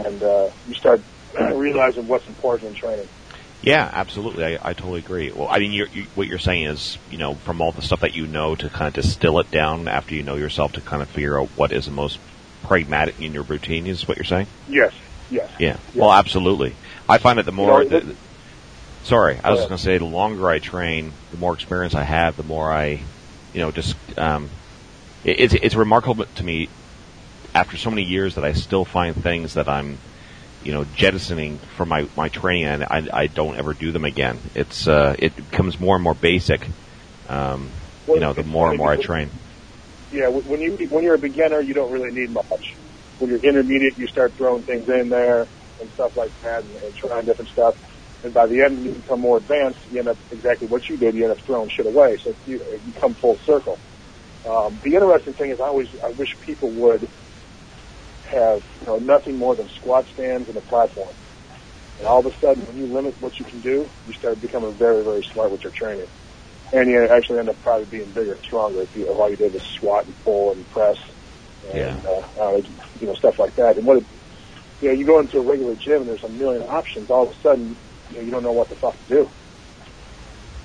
[0.07, 1.01] And uh, you start
[1.55, 3.09] realizing what's important in training.
[3.62, 4.45] Yeah, absolutely.
[4.45, 5.31] I, I totally agree.
[5.31, 8.01] Well, I mean, you're, you, what you're saying is, you know, from all the stuff
[8.01, 11.01] that you know to kind of distill it down after you know yourself to kind
[11.01, 12.18] of figure out what is the most
[12.64, 14.49] pragmatic in your routine is what you're saying?
[14.68, 14.92] Yes,
[15.31, 15.51] yes.
[15.61, 15.77] Yeah.
[15.95, 16.75] Well, absolutely.
[17.09, 18.17] I find that the more, You know, the,
[19.05, 19.69] sorry, I was ahead.
[19.71, 23.01] going to say the longer I train, the more experience I have, the more I,
[23.53, 24.49] you know, just, um,
[25.25, 26.69] it, it's, it's remarkable to me
[27.55, 29.99] after so many years that I still find things that I'm,
[30.65, 34.38] you know, jettisoning from my, my training and I, I don't ever do them again.
[34.55, 36.67] It's, uh, it becomes more and more basic,
[37.29, 37.69] um,
[38.09, 39.29] you know, the more and more I train.
[40.12, 42.75] Yeah, when you when you're a beginner, you don't really need much.
[43.19, 45.47] When you're intermediate, you start throwing things in there
[45.83, 47.75] and stuff like that, and, and trying different stuff.
[48.23, 49.81] And by the end, you become more advanced.
[49.90, 51.14] You end up exactly what you did.
[51.14, 52.16] You end up throwing shit away.
[52.25, 53.81] So you, you come full circle.
[54.47, 57.09] Um, the interesting thing is, I always I wish people would
[58.25, 61.16] have you know nothing more than squat stands and a platform.
[61.99, 64.77] And all of a sudden, when you limit what you can do, you start becoming
[64.79, 66.07] very very smart with your training
[66.73, 69.37] and you actually end up probably being bigger and stronger if, you, if all you
[69.37, 70.97] did was squat and pull and press
[71.62, 72.01] and Yeah.
[72.05, 72.57] uh, uh,
[73.01, 73.75] you know stuff like that.
[73.77, 74.07] And what it,
[74.83, 77.09] you know, you go into a regular gym and there's a million options.
[77.09, 77.77] All of a sudden,
[78.11, 79.31] you know, you don't know what the fuck to do.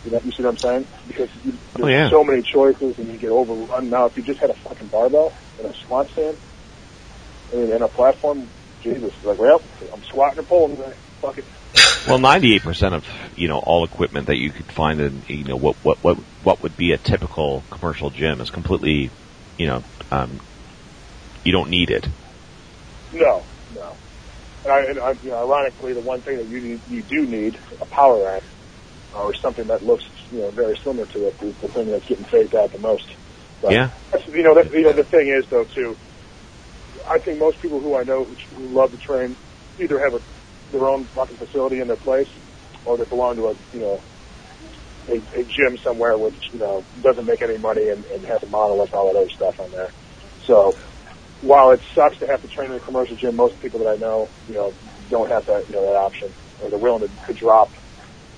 [0.03, 0.87] You know, you see what I'm saying?
[1.07, 2.09] Because you, there's Oh, yeah.
[2.09, 3.89] so many choices and you get overrun.
[3.89, 6.37] Now, if you just had a fucking barbell and a squat stand
[7.53, 8.49] and, and a platform,
[8.81, 9.61] Jesus, like, well,
[9.93, 10.97] I'm squatting or pulling today.
[11.21, 11.45] Fuck it.
[12.07, 13.03] Well, ninety-eight percent of
[13.35, 16.63] you know all equipment that you could find in you know what what what what
[16.63, 19.09] would be a typical commercial gym is completely,
[19.57, 20.39] you know, um,
[21.43, 22.07] you don't need it.
[23.11, 23.97] No, no.
[24.67, 27.23] And, I, and I, you know, ironically, the one thing that you need, you do
[27.23, 28.43] need a power rack
[29.15, 32.03] uh, or something that looks you know very similar to it is the thing that's
[32.03, 33.07] getting phased out the most.
[33.63, 33.87] But Yeah.
[34.11, 35.95] That's, you know, that, you know, the thing is though too.
[37.07, 39.37] I think most people who I know who, who love to train
[39.79, 40.21] either have a,
[40.71, 42.27] their own fucking facility in their place,
[42.83, 44.03] or they belong to a you know
[45.07, 48.51] a, a gym somewhere which you know doesn't make any money and, and has a
[48.51, 49.91] model with all that other stuff on there.
[50.47, 50.75] So
[51.41, 53.95] while it sucks to have to train in a commercial gym, most people that I
[53.95, 54.73] know, you know,
[55.09, 57.71] don't have that, you know, that option, or they're willing to, to drop,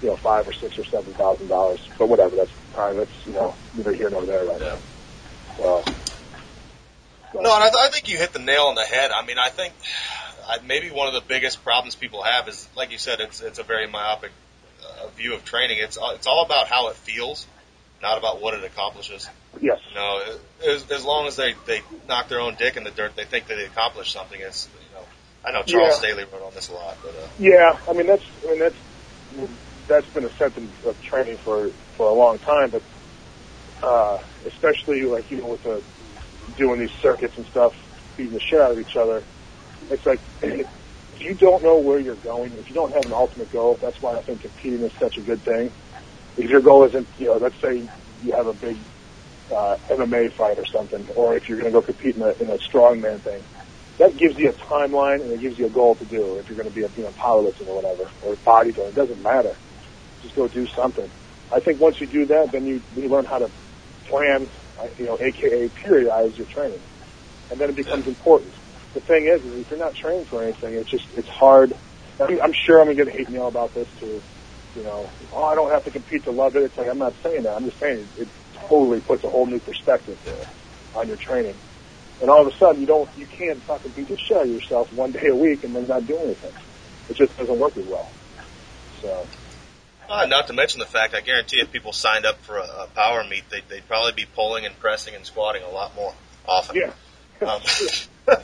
[0.02, 1.80] you know, five or six or seven thousand dollars.
[1.98, 2.98] But whatever, that's time.
[2.98, 4.76] That's you know, neither here nor there right Yeah.
[4.76, 4.80] now.
[5.58, 5.84] So,
[7.34, 9.12] No, and I, th- I think you hit the nail on the head.
[9.12, 9.74] I mean, I think
[10.48, 13.60] I, maybe one of the biggest problems people have is, like you said, it's it's
[13.60, 14.32] a very myopic
[14.84, 15.78] uh, view of training.
[15.80, 17.48] It's all- it's all about how it feels,
[18.02, 19.30] not about what it accomplishes.
[19.62, 20.22] Yes, You know,
[20.68, 23.48] as, as long as they they knock their own dick in the dirt, they think
[23.48, 24.40] that they accomplished something.
[24.42, 25.04] It's you know,
[25.46, 26.00] I know Charles Yeah.
[26.00, 27.72] Staley wrote on this a lot, but uh, yeah.
[27.88, 28.76] I mean, that's I mean that's
[29.88, 32.84] that's been a sense of, of training for for a long time, but
[33.84, 35.84] uh, especially like you know with the
[36.58, 37.74] doing these circuits and stuff,
[38.18, 39.24] beating the shit out of each other.
[39.90, 40.68] It's like if
[41.20, 44.18] you don't know where you're going, if you don't have an ultimate goal, that's why
[44.18, 45.72] I think competing is such a good thing.
[46.38, 47.90] If your goal isn't, you know, let's say
[48.22, 48.78] you have a big
[49.52, 52.50] uh, MMA fight or something, or if you're going to go compete in a, in
[52.50, 53.46] a strongman thing,
[54.00, 56.58] that gives you a timeline and it gives you a goal to do if you're
[56.58, 58.92] going to be a you know powerlifting or whatever or bodybuilding.
[58.92, 59.60] It doesn't matter.
[60.22, 61.12] Just go do something.
[61.52, 63.50] I think once you do that, then you you learn how to
[64.10, 66.84] plan, uh, you know, aka periodize your training,
[67.52, 68.54] and then it becomes important.
[68.96, 71.74] The thing is, is if you're not trained for anything, it's just it's hard.
[72.22, 74.24] I mean, I'm sure I'm going to get hate mail about this too.
[74.76, 76.64] You know, oh, I don't have to compete to love it.
[76.66, 77.54] It's like I'm not saying that.
[77.58, 78.30] I'm just saying it, it
[78.70, 80.48] totally puts a whole new perspective there
[80.96, 81.56] on your training.
[82.22, 85.12] And all of a sudden, you don't, you can't fucking be just shell yourself one
[85.12, 86.54] day a week and then not do anything.
[87.10, 88.10] It just doesn't work as well.
[89.02, 89.28] So.
[90.10, 92.88] Uh, not to mention the fact, I guarantee if people signed up for a, a
[92.94, 96.14] power meet, they'd, they'd probably be pulling and pressing and squatting a lot more
[96.48, 96.76] often.
[96.76, 96.92] Yeah.
[97.48, 97.62] Um,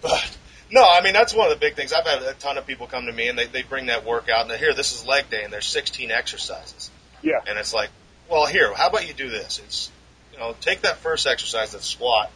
[0.00, 0.38] but
[0.70, 1.92] no, I mean that's one of the big things.
[1.92, 4.42] I've had a ton of people come to me and they they bring that workout
[4.42, 4.74] and they're here.
[4.74, 6.90] This is leg day and there's 16 exercises.
[7.22, 7.40] Yeah.
[7.46, 7.90] And it's like,
[8.30, 9.58] well, here, how about you do this?
[9.58, 9.90] It's
[10.32, 12.30] you know, take that first exercise, that squat,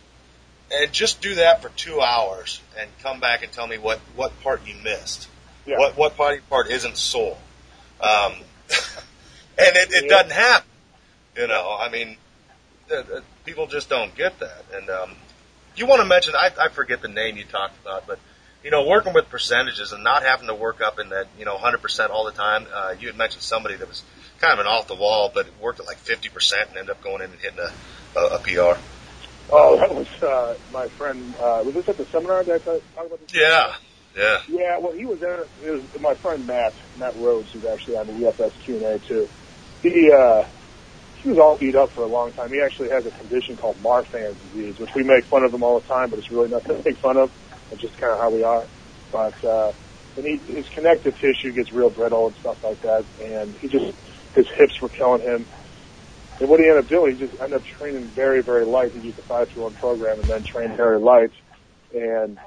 [0.73, 4.39] and just do that for two hours and come back and tell me what what
[4.43, 5.29] part you missed.
[5.67, 5.79] Yeah.
[5.79, 7.39] What what part part isn't sore.
[8.01, 8.33] Um,
[9.59, 10.09] and it, it Yeah.
[10.09, 10.69] doesn't happen.
[11.37, 12.17] You know, I mean,
[12.91, 14.65] uh, uh, people just don't get that.
[14.73, 15.13] And um,
[15.77, 18.19] you want to mention, I, I forget the name you talked about, but
[18.63, 21.57] you know, working with percentages and not having to work up in that, you know,
[21.57, 22.67] 100% all the time.
[22.73, 24.03] Uh, you had mentioned somebody that was
[24.40, 27.23] kind of an off the wall, but worked at like 50% and ended up going
[27.23, 28.79] in and hitting a, a, a PR.
[29.51, 31.35] Oh, that was uh, my friend.
[31.38, 33.20] Uh, was this at the seminar that I talked about?
[33.20, 33.75] This Yeah,
[34.16, 34.40] yeah.
[34.49, 35.47] Yeah, well, he was there.
[35.62, 38.99] It was my friend Matt, Matt Rhodes, who's actually on the EFS Q and A
[39.01, 39.29] too.
[39.83, 40.44] He uh,
[41.23, 42.51] he was all beat up for a long time.
[42.51, 45.81] He actually has a condition called Marfan's disease, which we make fun of him all
[45.81, 47.31] the time, but it's really nothing to make fun of.
[47.70, 48.64] It's just kind of how we are.
[49.12, 49.73] But uh,
[50.16, 53.94] and he, his connective tissue gets real brittle and stuff like that, and he just
[54.35, 55.47] his hips were killing him.
[56.40, 58.92] And what he ended up doing, he just ended up training very, very light.
[58.92, 61.31] He used to one program and then trained very light.
[61.94, 62.38] And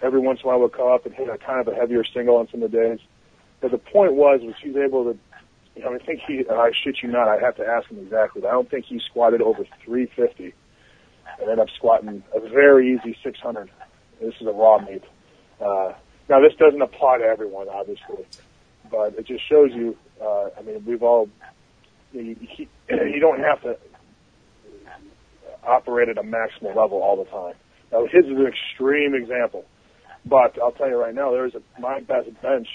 [0.00, 2.04] every once in a while would come up and hit a kind of a heavier
[2.04, 2.98] single on some of the days.
[3.60, 5.18] But the point was, was he was able to,
[5.74, 8.42] you know, I think he, I shit you not, I have to ask him exactly,
[8.42, 10.52] but I don't think he squatted over 350 and
[11.40, 13.70] ended up squatting a very easy 600.
[14.20, 15.02] This is a raw meet.
[15.60, 15.92] Uh,
[16.28, 18.26] now this doesn't apply to everyone, obviously,
[18.90, 21.28] but it just shows you, uh, I mean, we've all,
[22.12, 22.36] you,
[22.88, 23.76] you, don't have to
[25.66, 27.54] operate at a maximal level all the time.
[27.90, 29.64] Now his is an extreme example,
[30.24, 32.68] but I'll tell you right now, there's a my best bench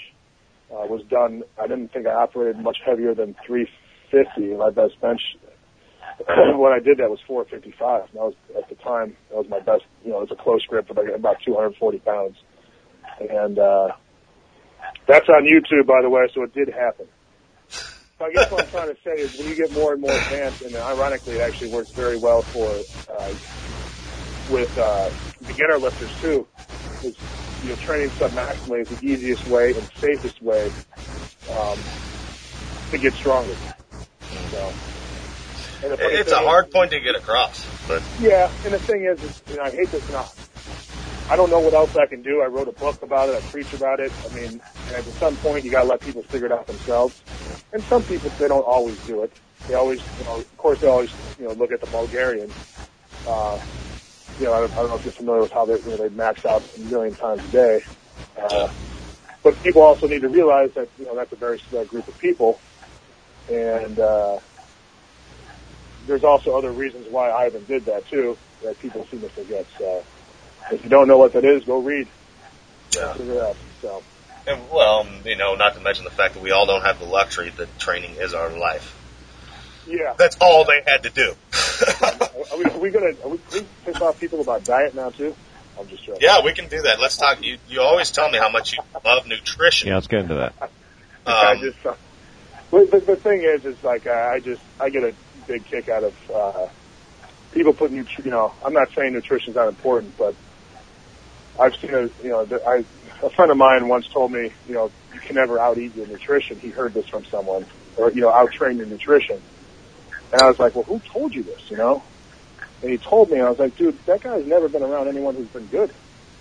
[0.70, 1.42] uh, was done.
[1.60, 4.56] I didn't think I operated much heavier than 350.
[4.56, 5.20] My best bench
[6.56, 8.10] when I did that was 455.
[8.10, 9.84] And that was at the time that was my best.
[10.04, 12.36] You know, it was a close grip, but about 240 pounds,
[13.18, 13.88] and uh,
[15.06, 16.28] that's on YouTube, by the way.
[16.34, 17.06] So it did happen.
[18.18, 20.18] So I guess what I'm trying to say is when you get more and more
[20.18, 23.30] advanced, and ironically, it actually works very well for uh,
[24.46, 25.14] with uh,
[25.46, 26.46] beginner lifters too.
[27.02, 27.14] Is
[27.60, 30.74] you know training submaximally is the easiest way and safest way
[31.48, 31.86] um,
[32.90, 33.54] to get stronger.
[34.50, 34.74] So,
[35.82, 37.54] and It's a thing is- hard point to get across,
[37.86, 40.02] but yeah, and the thing is, is you know, I hate this.
[40.08, 40.26] You know,
[41.30, 42.42] I don't know what else I can do.
[42.42, 43.36] I wrote a book about it.
[43.38, 44.14] I preach about it.
[44.24, 44.60] I mean,
[44.90, 47.14] at some point, you got to let people figure it out themselves.
[47.72, 49.32] And some people, they don't always do it.
[49.68, 52.56] They always, you know, of course, they always, you know, look at the Bulgarians.
[53.26, 53.58] Uh,
[54.38, 55.98] you know, I don't, I don't know if you're familiar with how they, you know,
[55.98, 57.76] they max out a million times a day.
[58.36, 58.68] Uh,
[59.44, 62.18] but people also need to realize that, you know, that's a very select group of
[62.18, 62.62] people.
[63.48, 64.36] And, uh,
[66.06, 69.66] there's also other reasons why Ivan did that too that people seem to forget.
[69.78, 70.06] So
[70.72, 72.06] if you don't know what that is, go read.
[72.96, 73.12] Yeah.
[73.14, 73.56] Figure it out.
[73.82, 74.02] So
[74.46, 77.04] And, well, you know, not to mention the fact that we all don't have the
[77.06, 78.94] luxury that training is our life.
[79.86, 80.14] yeah.
[80.18, 81.34] That's all they had to do.
[82.50, 85.34] Are we, are we gonna are we, we piss off people about diet now too?
[85.78, 86.22] I'm just joking.
[86.22, 87.00] yeah, we can do that.
[87.00, 87.42] Let's talk.
[87.44, 89.88] You, you always tell me how much you love nutrition.
[89.88, 90.54] Yeah, let's get into that.
[91.26, 91.86] I Um, just.
[91.86, 91.94] Uh,
[92.70, 95.14] but the, the thing is, is like uh, I just I get a
[95.46, 96.66] big kick out of uh,
[97.52, 100.34] people putting nutri- you know I'm not saying nutrition's not important, but
[101.58, 102.84] I've seen a you know I
[103.22, 106.06] a friend of mine once told me you know you can never out eat your
[106.06, 106.58] nutrition.
[106.58, 107.66] He heard this from someone,
[107.96, 109.40] or you know out train your nutrition,
[110.32, 111.70] and I was like, well, who told you this?
[111.70, 112.02] You know,
[112.82, 115.48] and he told me, I was like, dude, that guy's never been around anyone who's
[115.48, 115.92] been good,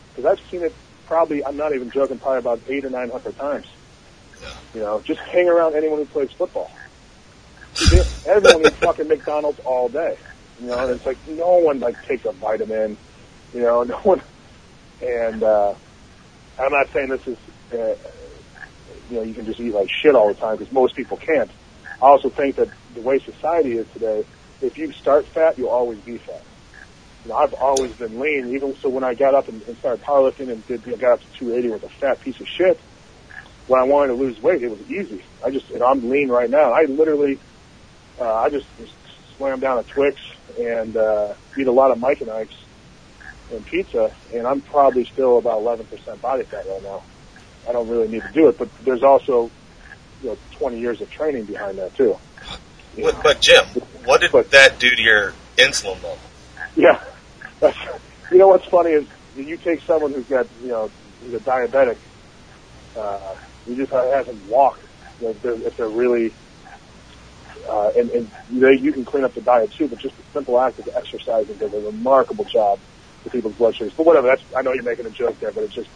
[0.10, 0.76] because I've seen it
[1.08, 3.66] probably I'm not even joking, probably about eight or nine hundred times.
[4.74, 6.70] You know, just hang around anyone who plays football.
[8.26, 10.18] Everyone eats fucking McDonald's all day.
[10.62, 12.98] You know, and it's like no one like takes a vitamin.
[13.54, 14.22] You know, no one.
[15.02, 15.74] And uh,
[16.60, 17.38] I'm not saying this is,
[17.72, 17.96] uh,
[19.10, 21.50] you know, you can just eat like shit all the time because most people can't.
[22.02, 24.26] I also think that the way society is today,
[24.62, 26.44] if you start fat, you'll always be fat.
[27.24, 28.54] you know, I've always been lean.
[28.56, 31.14] Even so, when I got up and, and started powerlifting and did, you know, got
[31.14, 32.80] up to 280 with a fat piece of shit,
[33.68, 35.24] when I wanted to lose weight, it was easy.
[35.46, 36.72] I just, you I'm lean right now.
[36.72, 37.40] I literally,
[38.20, 38.94] uh, I just, just
[39.38, 40.20] slam down a Twix
[40.58, 42.56] and uh, eat a lot of Mike and Ike's
[43.52, 47.04] and pizza, and I'm probably still about 11% body fat right now.
[47.68, 49.50] I don't really need to do it, but there's also,
[50.22, 52.18] you know, 20 years of training behind that too.
[53.02, 53.66] But, but Jim,
[54.06, 56.18] what did But- that do to your insulin level?
[56.76, 57.02] Yeah.
[57.60, 57.78] That's,
[58.32, 60.90] you know what's funny is you take someone who's got, you know,
[61.24, 61.98] who's a diabetic,
[62.96, 63.20] uh,
[63.68, 64.80] you just have them walk
[65.20, 66.34] you know, if, they're, if they're really,
[67.70, 70.60] uh, and, and they, you can clean up the diet too, but just the simple
[70.60, 72.80] act of exercising does a remarkable job
[73.24, 73.94] with people's blood sugars.
[73.96, 75.90] But whatever, that's, I know you're making a joke there, but it's just,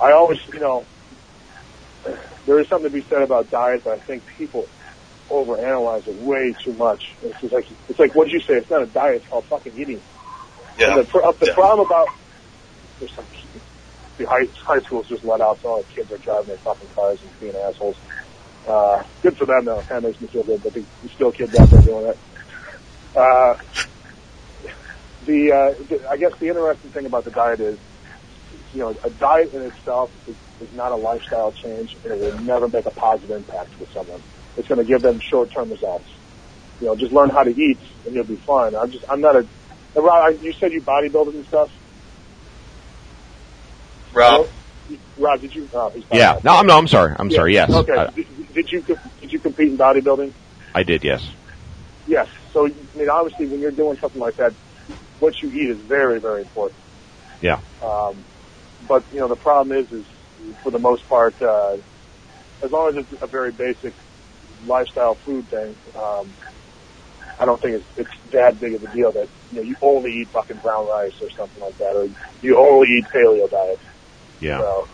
[0.00, 0.86] I always, you know,
[2.46, 4.66] there is something to be said about diet, but I think people
[5.30, 7.02] overanalyze it way too much.
[7.22, 8.54] It's just like, it's like, what did you say?
[8.54, 10.02] It's not a diet, it's called fucking eating.
[10.78, 10.92] Yeah.
[10.92, 11.54] And the, pro- the Yeah.
[11.54, 12.08] problem about
[12.98, 13.24] there's some
[14.18, 16.88] the high, high schools just let out so all the kids are driving their fucking
[16.94, 17.96] cars and being assholes.
[18.68, 19.82] Uh, good for them though.
[19.88, 22.18] Kind of makes me feel good, but the, there's still kids out there doing it.
[23.16, 23.54] Uh,
[25.26, 27.78] the, uh, the I guess the interesting thing about the diet is,
[28.72, 32.38] you know, a diet in itself is, is not a lifestyle change, and it will
[32.38, 34.22] never make a positive impact with someone.
[34.56, 36.06] It's going to give them short-term results.
[36.80, 38.74] You know, just learn how to eat, and you'll be fine.
[38.74, 39.42] I'm just, I'm not a.
[39.96, 41.68] uh, Rob, you said you bodybuilded and stuff.
[44.12, 44.46] Rob,
[45.18, 45.68] Rob, did you?
[45.94, 46.34] He's Yeah.
[46.44, 46.78] No, I'm no.
[46.78, 47.14] I'm sorry.
[47.18, 47.36] I'm Yeah.
[47.36, 47.54] sorry.
[47.54, 47.70] Yes.
[47.72, 47.92] Okay.
[47.96, 50.34] I, did, did you did you compete in bodybuilding?
[50.74, 51.02] I did.
[51.04, 51.28] Yes.
[52.06, 52.26] Yes.
[52.52, 54.52] So I mean, obviously, when you're doing something like that,
[55.20, 56.80] what you eat is very, very important.
[57.40, 57.60] Yeah.
[57.82, 58.24] Um,
[58.88, 60.04] but you know, the problem is, is
[60.62, 61.76] for the most part, uh,
[62.62, 63.92] as long as it's a very basic
[64.66, 66.32] lifestyle food thing, um,
[67.38, 70.10] I don't think it's, it's that big of a deal that you know you only
[70.10, 72.08] eat fucking brown rice or something like that, or
[72.42, 73.80] you only eat paleo diet.
[74.40, 74.60] Yeah.
[74.60, 74.88] So,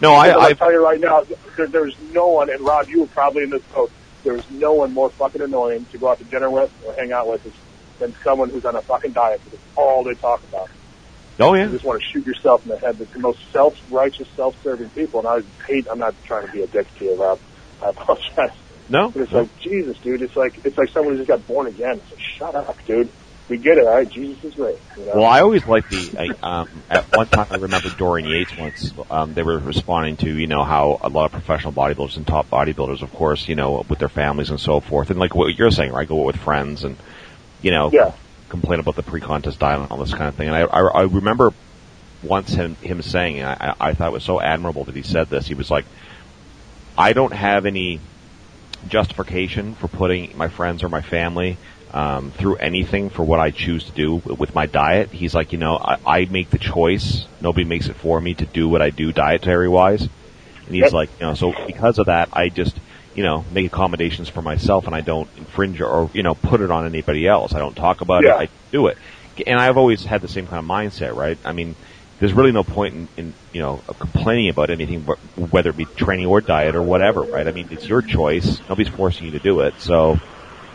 [0.00, 0.46] No, I.
[0.46, 1.22] I tell you right now,
[1.56, 3.90] there, there's no one, and Rob, you were probably in this boat.
[4.24, 7.28] There's no one more fucking annoying to go out to dinner with or hang out
[7.28, 7.44] with
[7.98, 10.68] than someone who's on a fucking diet because it's all they talk about.
[11.40, 11.64] oh yeah.
[11.64, 12.96] You just want to shoot yourself in the head.
[13.00, 15.86] It's the most self-righteous, self-serving people, and I hate.
[15.90, 17.38] I'm not trying to be a dick to you, Rob.
[17.82, 18.50] I apologize.
[18.88, 19.10] No.
[19.10, 20.22] But it's like Jesus, dude.
[20.22, 21.96] It's like it's like someone who just got born again.
[21.96, 23.08] It's like, shut up, dude.
[23.48, 24.08] We get it, all right?
[24.08, 24.76] Jesus is great.
[24.98, 25.12] You know?
[25.16, 26.18] Well, I always like the.
[26.18, 28.92] I, um, at one time, I remember Dorian Yates once.
[29.08, 32.50] Um, they were responding to you know how a lot of professional bodybuilders and top
[32.50, 35.70] bodybuilders, of course, you know, with their families and so forth, and like what you're
[35.70, 36.08] saying, right?
[36.08, 36.96] Go with friends and
[37.62, 38.12] you know, Yeah.
[38.48, 40.48] complain about the pre-contest diet and all this kind of thing.
[40.48, 41.52] And I, I, I remember
[42.22, 45.28] once him him saying, and I, I thought it was so admirable that he said
[45.28, 45.46] this.
[45.46, 45.84] He was like,
[46.96, 48.00] "I don't have any
[48.88, 51.56] justification for putting my friends or my family."
[51.92, 55.10] um, through anything for what I choose to do with my diet.
[55.10, 57.24] He's like, you know, I, I make the choice.
[57.40, 60.02] Nobody makes it for me to do what I do dietary wise.
[60.02, 60.92] And he's Yep.
[60.92, 62.76] like, you know, so because of that, I just,
[63.16, 66.70] you know, make accommodations for myself and I don't infringe or, you know, put it
[66.70, 67.54] on anybody else.
[67.54, 68.34] I don't talk about Yeah.
[68.42, 68.42] it.
[68.42, 68.98] I do it.
[69.46, 71.38] And I've always had the same kind of mindset, right?
[71.44, 71.74] I mean,
[72.20, 75.84] there's really no point in, in you know, complaining about anything, wh- whether it be
[75.96, 77.46] training or diet or whatever, right?
[77.48, 78.60] I mean, it's your choice.
[78.68, 79.74] Nobody's forcing you to do it.
[79.80, 80.18] So,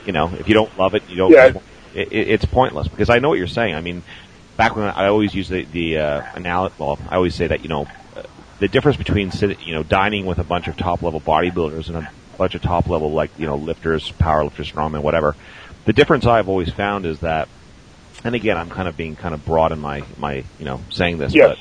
[0.05, 1.31] you know, if you don't love it, you don't.
[1.31, 1.53] Yeah.
[1.93, 3.75] It, it, it's pointless because I know what you're saying.
[3.75, 4.01] I mean,
[4.57, 6.75] back when I always use the the uh, analogy.
[6.79, 8.21] Well, I always say that you know, uh,
[8.59, 11.97] the difference between sitting, you know, dining with a bunch of top level bodybuilders and
[11.97, 15.35] a bunch of top level like you know lifters, power lifters, strongmen, whatever.
[15.85, 17.47] The difference I've always found is that,
[18.23, 21.17] and again, I'm kind of being kind of broad in my my you know saying
[21.19, 21.57] this, Yes.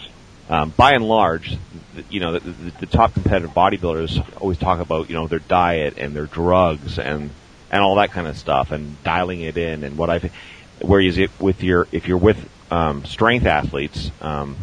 [0.49, 1.57] but um, by and large,
[1.95, 5.39] the, you know, the, the, the top competitive bodybuilders always talk about, you know, their
[5.39, 7.31] diet and their drugs and,
[7.71, 10.33] and all that kind of stuff and dialing it in and what I've,
[10.81, 14.57] whereas it, with your, if you're with, um, strength athletes, um,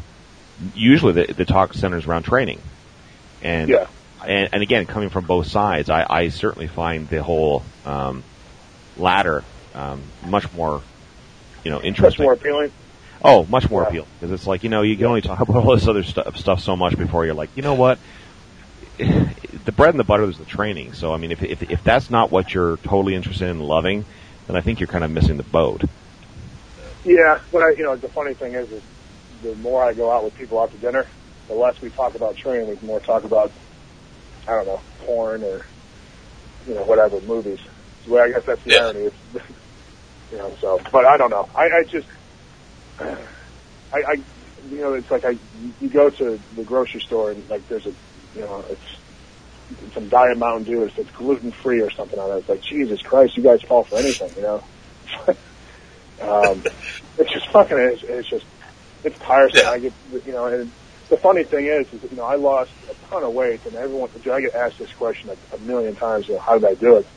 [0.75, 2.59] usually the, the talk centers around training.
[3.41, 3.87] And, Yeah.
[4.27, 8.23] And, and again, coming from both sides, I, I certainly find the whole, um,
[8.97, 10.81] latter, um, much more,
[11.63, 12.23] you know, interesting.
[12.25, 12.71] more appealing.
[13.23, 13.87] Oh, much more Yeah.
[13.87, 16.37] appealing because it's like you know you can only talk about all this other stuff
[16.37, 17.97] stuff so much before you're like you know what
[18.99, 20.93] the bread and the butter is the training.
[20.93, 24.05] So I mean if if if that's not what you're totally interested in loving,
[24.45, 25.83] then I think you're kind of missing the boat.
[27.05, 28.83] Yeah, but I, you know, the funny thing is, is
[29.41, 31.05] the more I go out with people out to dinner,
[31.47, 32.67] the less we talk about training.
[32.67, 33.51] We more talk about,
[34.47, 35.65] I don't know, porn or,
[36.65, 37.59] you know, whatever movies.
[38.07, 38.77] Well, I guess that's the Yeah.
[38.77, 39.07] irony.
[39.07, 39.17] It's,
[40.31, 41.47] you know, so, but I don't know.
[41.55, 42.07] I, I just,
[43.93, 44.15] I, I,
[44.63, 47.95] you know, it's like I, you go to the grocery store and like there's a,
[48.33, 49.15] you know, it's
[49.95, 50.83] some Diet Mountain Dew.
[50.85, 52.41] It's, it's gluten free or something on it.
[52.41, 54.61] It's like Jesus Christ, you guys fall for anything, you know.
[56.21, 56.67] Um,
[57.17, 57.77] it's just fucking.
[57.93, 58.45] It's, it's just
[59.03, 59.63] it's tiresome.
[59.63, 59.73] Yeah.
[59.73, 59.95] I get
[60.25, 60.73] you know, and
[61.09, 64.09] the funny thing is, is you know, I lost a ton of weight, and everyone,
[64.15, 66.27] I get asked this question a, a million times.
[66.27, 67.07] You know, how did I do it?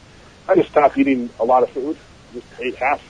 [0.49, 1.97] I just stopped eating a lot of food.
[2.33, 3.01] Just ate half.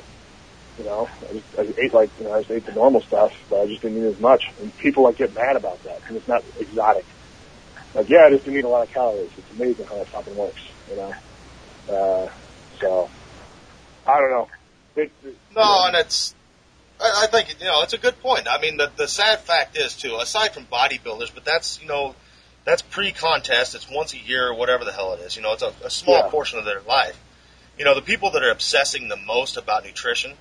[0.79, 3.03] You know, I just, I just ate like you know, I just ate the normal
[3.03, 4.43] stuff, but I just didn't eat as much.
[4.61, 7.05] And people like get mad about that because it's not exotic.
[7.95, 9.31] Like, yeah, I just didn't eat a lot of calories.
[9.37, 10.63] It's amazing how that fucking works.
[10.89, 11.13] You know,
[11.89, 12.29] uh,
[12.81, 13.11] so
[14.07, 14.49] I don't know.
[14.97, 16.35] It, it, No, and it's.
[17.01, 18.47] I, I think you know it's a good point.
[18.49, 22.15] I mean, the the sad fact is too, aside from bodybuilders, but that's you know
[22.65, 23.75] that's pre-contest.
[23.75, 25.37] It's once a year or whatever the hell it is.
[25.37, 26.29] You know, it's a, a small Yeah.
[26.29, 27.19] portion of their life.
[27.79, 30.35] You know, the people that are obsessing the most about nutrition,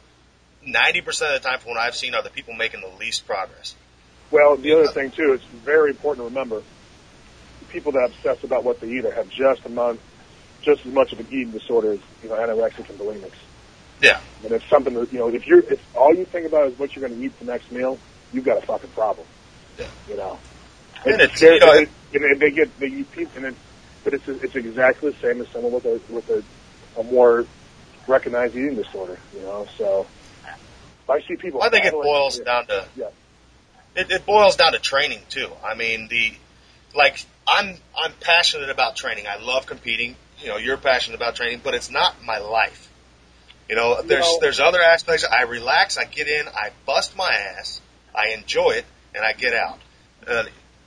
[0.66, 3.26] ninety percent of the time, from what I've seen, are the people making the least
[3.26, 3.76] progress.
[4.32, 6.62] Well, the other thing too, it's very important to remember
[7.70, 10.00] people that obsess about what they eat have just amount,
[10.62, 13.32] just as much of an eating disorder as you know anorexics and bulimics.
[14.02, 14.20] Yeah.
[14.44, 16.96] And it's something that you know if you're if all you think about is what
[16.96, 17.98] you're going to eat the next meal,
[18.32, 19.28] you've got a fucking problem.
[19.78, 19.88] Yeah.
[20.08, 20.40] You know.
[21.06, 23.46] And It's it's, scary, you know, and, it, and they get they eat pizza, and
[23.48, 23.56] it,
[24.04, 26.44] but it's it's exactly the same as someone with a with a,
[27.00, 27.46] a more
[28.08, 29.18] recognized eating disorder.
[29.34, 30.08] You know, so
[31.10, 31.62] I see people.
[31.62, 32.44] I think it boils yeah.
[32.46, 33.10] down to Yeah.
[33.96, 35.50] it, it boils down to training too.
[35.64, 36.34] I mean the
[36.96, 39.26] like I'm I'm passionate about training.
[39.28, 40.16] I love competing.
[40.42, 42.89] You know, you're passionate about training, but it's not my life.
[43.70, 45.24] You know, there's know- there's other aspects.
[45.24, 47.80] I relax, I get in, I bust my ass,
[48.16, 49.80] I enjoy it, and I get out.
[50.28, 50.44] Uh,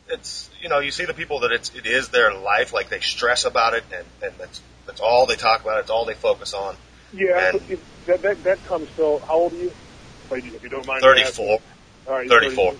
[0.09, 3.01] it's you know you see the people that it's it is their life, like they
[3.01, 5.79] stress about it, and and that's that's all they talk about.
[5.79, 6.77] It's all they focus on.
[7.13, 9.21] Yeah, And- you- that, that that comes Phil.
[9.21, 9.73] How old are you?
[10.33, 11.03] If you don't mind.
[11.03, 11.47] me Thirty asking.
[11.47, 11.59] four.
[12.09, 12.75] All right, 34.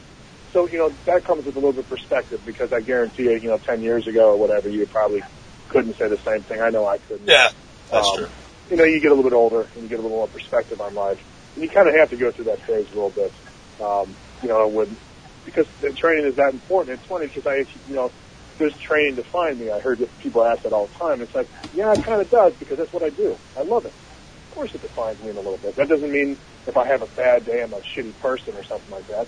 [0.53, 3.37] So you know that comes with a little bit of perspective because I guarantee you,
[3.39, 5.23] you know, ten years ago or whatever, you probably
[5.69, 6.61] couldn't say the same thing.
[6.61, 7.29] I know I couldn't.
[7.29, 7.51] Yeah,
[7.91, 8.29] that's Um, true.
[8.73, 10.81] You know, you get a little bit older and you get a little more perspective
[10.81, 11.21] on life,
[11.55, 13.31] and you kind of have to go through that phase a little bit.
[13.79, 14.97] Um, you know, when
[15.45, 16.99] because the training is that important.
[16.99, 18.11] It's funny because I, you know,
[18.59, 19.71] does training define me?
[19.71, 21.21] I heard people ask that all the time.
[21.21, 23.37] It's like, yeah, it kind of does because that's what I do.
[23.59, 23.93] I love it.
[23.93, 25.77] Of course, it defines me in a little bit.
[25.77, 28.91] That doesn't mean if I have a bad day, I'm a shitty person or something
[28.91, 29.27] like that.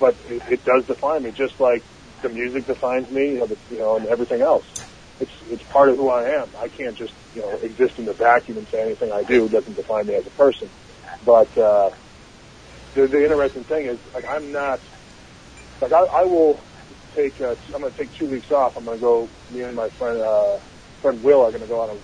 [0.00, 1.84] But it, it does define me, just like
[2.22, 4.64] the music defines me, you know, the, you know, and everything else.
[5.22, 6.50] It's it's part of who I am.
[6.58, 9.78] I can't just you know exist in the vacuum and say anything I do doesn't
[9.78, 10.74] define me as a person.
[11.22, 11.90] But uh,
[12.94, 14.80] the the interesting thing is, like, I'm not
[15.82, 16.60] like I, I will
[17.16, 17.36] take.
[17.40, 18.74] Uh, I'm going to take two weeks off.
[18.76, 19.32] I'm going to go.
[19.50, 20.58] Me and my friend uh,
[21.02, 22.00] friend Will are going to go on a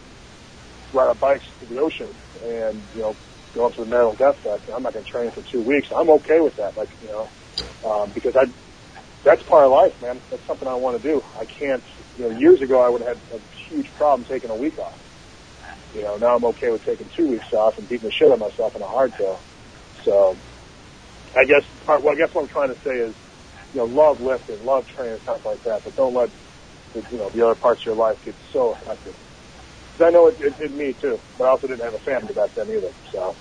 [0.93, 3.19] ride our bikes to the ocean and you know
[3.55, 4.69] go up to the Maryland Death Fest.
[4.75, 5.89] I'm not going to train for two weeks.
[5.97, 6.77] I'm okay with that.
[6.77, 7.33] Like you know,
[7.85, 8.47] um, because I
[9.25, 10.23] that's part of life, man.
[10.31, 11.23] That's something I want to do.
[11.35, 11.85] I can't.
[12.19, 15.01] You know, years ago I would have had a huge problem taking a week off.
[15.93, 18.35] You know, now I'm okay with taking two weeks off and beating the shit out
[18.35, 19.43] of myself in a hardtail.
[20.05, 20.43] So,
[21.37, 22.03] I guess part.
[22.05, 23.17] Well, I guess what I'm trying to say is,
[23.73, 26.31] you know, love lifting, love training, stuff like that, but don't let
[26.95, 29.15] the, you know the other parts of your life get so affected.
[29.93, 32.35] Because I know it, it did me too, but I also didn't have a family
[32.35, 32.95] back then either.
[33.13, 33.39] So,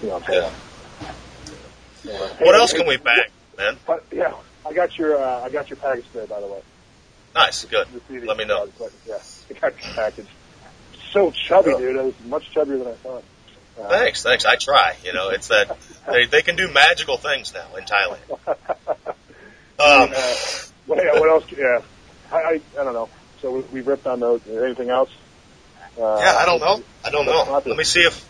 [0.00, 0.50] you know, what I'm saying.
[1.46, 1.62] Yeah.
[2.04, 2.28] Yeah.
[2.40, 3.80] What Hey, else hey, can we bang, man?
[3.86, 4.32] But yeah,
[4.66, 6.60] I got your uh, I got your package today, by the way.
[7.36, 7.86] Nice, good.
[8.08, 8.66] Let me know.
[8.78, 8.92] But,
[9.50, 10.26] I got package.
[11.12, 11.96] So chubby, dude.
[11.96, 13.24] It was much chubbier than I thought.
[13.78, 14.46] Uh, Thanks, thanks.
[14.46, 14.96] I try.
[15.04, 15.76] You know, it's that
[16.06, 18.38] they they can do magical things now in Thailand.
[19.78, 20.34] Um, uh,
[20.86, 21.44] what, yeah, what else?
[21.52, 21.82] Yeah,
[22.32, 23.10] I, I I don't know.
[23.42, 24.40] So we, we ripped on those.
[24.48, 25.10] Anything else?
[26.00, 26.82] Uh, yeah, I don't know.
[27.04, 27.60] I don't know.
[27.66, 28.26] Let me see if.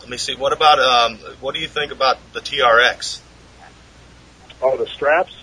[0.00, 0.34] Let me see.
[0.34, 1.18] What about um?
[1.40, 3.20] What do you think about the TRX?
[4.60, 5.36] Oh, the straps.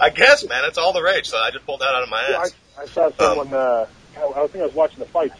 [0.00, 1.28] I guess, man, it's all the rage.
[1.28, 2.54] So I just pulled that out of my Yeah, ass.
[2.78, 3.52] I, I saw someone.
[3.52, 3.86] uh,
[4.16, 5.36] I, I think I was watching the fights.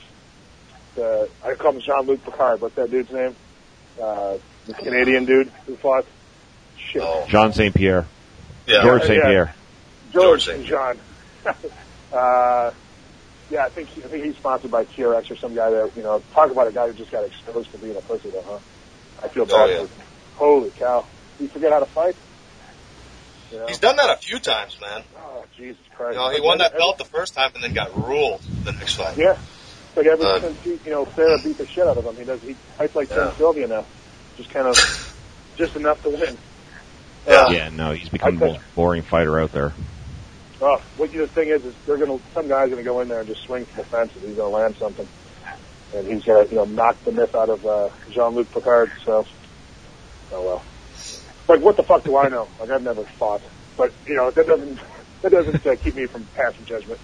[0.95, 2.61] The I call him Jean Luc Picard.
[2.61, 3.35] What's that dude's name?
[4.01, 4.37] Uh,
[4.67, 6.05] the Canadian dude who fought.
[6.77, 7.03] Shit.
[7.05, 7.75] Oh, Jean St.
[7.75, 8.07] Pierre,
[8.67, 8.83] yeah.
[8.83, 9.17] George St.
[9.17, 9.29] yeah.
[9.29, 9.55] Pierre.
[10.13, 10.99] George, George and John.
[12.13, 12.71] uh,
[13.51, 16.03] yeah, I think he, I think he's sponsored by TRX or some guy that you
[16.03, 16.23] know.
[16.33, 18.59] Talk about a guy who just got exposed for being a pussy, though, huh?
[19.23, 19.55] I feel bad.
[19.55, 19.79] Oh, for yeah.
[19.81, 19.89] him.
[20.37, 21.07] Holy cow!
[21.39, 22.17] Did he forget how to fight.
[23.51, 23.67] You know?
[23.67, 25.03] He's done that a few times, man.
[25.19, 26.15] Oh Jesus Christ!
[26.15, 28.95] You know, he won that belt the first time and then got ruled the next
[28.95, 29.17] fight.
[29.17, 29.33] Yeah.
[29.33, 32.17] It's like ever Uh, since he, you know Serra beat the shit out of him,
[32.17, 32.41] he does.
[32.43, 33.37] He fights like Tim Yeah.
[33.37, 33.85] Sylvia now,
[34.37, 34.77] just kind of,
[35.57, 36.39] just enough to win.
[37.27, 37.51] Yeah.
[37.51, 39.73] Yeah, no, he's become the most boring fighter out there.
[40.63, 43.21] Oh, what you the thing is, is they're gonna some guy's gonna go in there
[43.21, 44.23] and just swing for the fences.
[44.23, 45.09] He's gonna land something,
[45.95, 48.93] and he's gonna you know knock the myth out of uh, Jean Luc Picard.
[49.05, 49.27] So,
[50.33, 50.63] oh well.
[51.51, 52.47] Like what the fuck do I know?
[52.61, 53.43] Like I've never fought,
[53.77, 54.79] but you know that doesn't
[55.23, 57.01] that doesn't uh, keep me from passing judgment.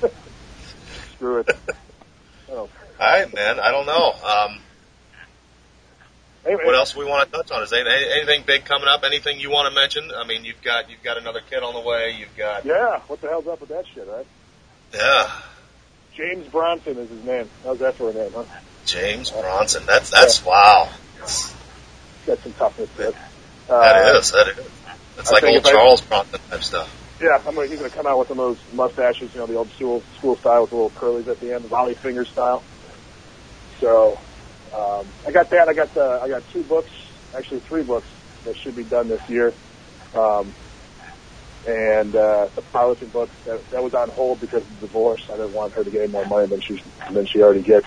[1.16, 1.50] Screw it.
[2.48, 2.68] Oh, All
[3.00, 3.58] right, man.
[3.58, 4.12] I don't know.
[4.24, 4.60] Um,
[6.46, 7.64] Anyway, what else we want to touch on?
[7.64, 9.02] Is anything big coming up?
[9.02, 10.12] Anything you want to mention?
[10.16, 12.14] I mean, you've got you've got another kid on the way.
[12.16, 14.26] You've got Yeah, what the hell's up with that shit, right?
[14.94, 15.32] yeah,
[16.14, 17.50] James Bronson is his name.
[17.64, 18.44] How's that for a name, huh?
[18.84, 19.84] James Bronson.
[19.84, 20.88] That's that's wow.
[22.26, 23.14] Got some toughness to it.
[23.70, 24.66] Uh, That is that is.
[25.18, 26.90] It's I like old I- Charles Bronson type stuff.
[27.22, 29.46] Yeah, I'm gonna, he's going to come out with some of those mustaches, you know,
[29.46, 32.24] the old school school style with the little curlies at the end, the volley finger
[32.28, 32.66] style.
[33.80, 34.20] So,
[34.74, 35.64] um, I got that.
[35.64, 36.90] I got the, I got two books,
[37.32, 38.08] actually three books
[38.44, 39.54] that should be done this year.
[40.12, 40.52] Um,
[41.64, 45.20] and uh, the piloting book that, that was on hold because of the divorce.
[45.32, 46.74] I didn't want her to get any more money than she
[47.12, 47.86] than she already gets,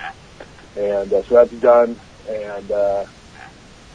[0.76, 2.02] and uh, so that's done.
[2.28, 3.04] And uh,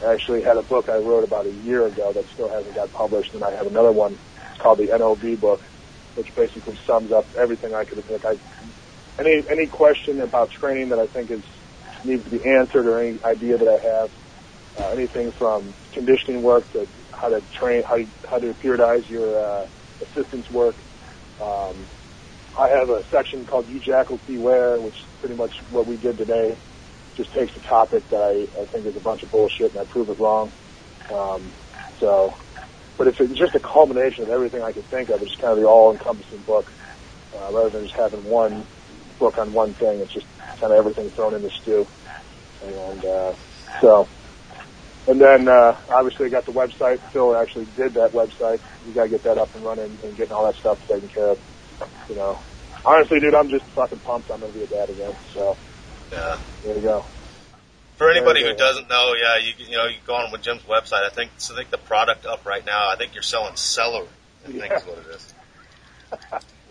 [0.03, 2.91] I actually had a book I wrote about a year ago that still hasn't got
[2.91, 4.17] published, and I have another one
[4.59, 5.61] called the NOV book,
[6.15, 8.03] which basically sums up everything I could.
[8.09, 8.37] Like I,
[9.19, 11.43] any any question about training that I think is
[12.03, 14.11] needs to be answered, or any idea that I have,
[14.77, 17.97] uh, anything from conditioning work to how to train, how
[18.29, 19.67] how to periodize your uh,
[20.01, 20.75] assistance work.
[21.41, 21.87] Um,
[22.57, 26.17] I have a section called "You Jackals Beware," which is pretty much what we did
[26.17, 26.57] today.
[27.17, 29.85] Just takes a topic that I, I think is a bunch of bullshit, and I
[29.89, 30.51] prove it wrong.
[31.11, 31.53] Um,
[31.99, 32.33] so
[32.97, 35.21] but it's, it's just a culmination of everything I could think of.
[35.21, 36.65] It's kind of the all-encompassing book,
[37.35, 38.67] uh, rather than just having one
[39.19, 39.99] book on one thing.
[39.99, 40.27] It's just
[40.59, 41.85] kind of everything thrown in the stew.
[42.63, 43.33] And uh,
[43.81, 43.91] so,
[45.07, 47.03] and then uh, obviously I got the website.
[47.11, 48.63] Phil actually did that website.
[48.87, 51.31] You got to get that up and running and getting all that stuff taken care
[51.31, 51.39] of.
[52.09, 52.39] You know,
[52.85, 54.31] honestly, dude, I'm just fucking pumped.
[54.31, 55.13] I'm gonna be a dad again.
[55.33, 55.57] So
[56.11, 56.37] Yeah.
[56.63, 57.05] there you go.
[57.97, 61.05] For anybody who doesn't know, yeah, you you know you go on with Jim's website.
[61.05, 62.89] I think so I think the product up right now.
[62.89, 64.07] I think you're selling celery.
[64.43, 64.77] I think Yeah.
[64.77, 65.33] is what it is.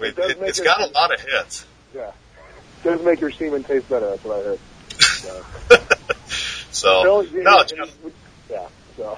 [0.00, 1.64] It it, make has it- got a lot of hits.
[1.94, 4.10] Yeah, it does make your semen taste better.
[4.10, 4.60] That's what I heard.
[6.74, 7.02] So.
[7.04, 7.88] So no, Jim,
[8.50, 8.66] yeah.
[8.96, 9.16] So,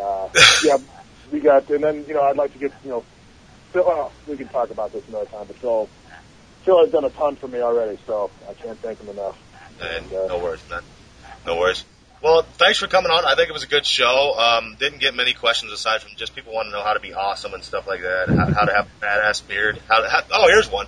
[0.00, 0.28] uh,
[0.64, 0.78] yeah,
[1.32, 3.04] we got, and then you know, I'd like to get, you know,
[3.72, 3.84] Phil.
[3.84, 5.88] Well, we can talk about this another time, but Phil,
[6.64, 9.38] Phil has done a ton for me already, so I can't thank him enough.
[9.80, 10.82] and uh, no worries, man.
[11.46, 11.84] No worries.
[12.20, 13.24] Well, thanks for coming on.
[13.24, 14.34] I think it was a good show.
[14.36, 17.14] Um, didn't get many questions aside from just people want to know how to be
[17.14, 18.28] awesome and stuff like that.
[18.28, 19.80] How, how to have a badass beard.
[19.88, 20.86] How, to, how oh, here's one.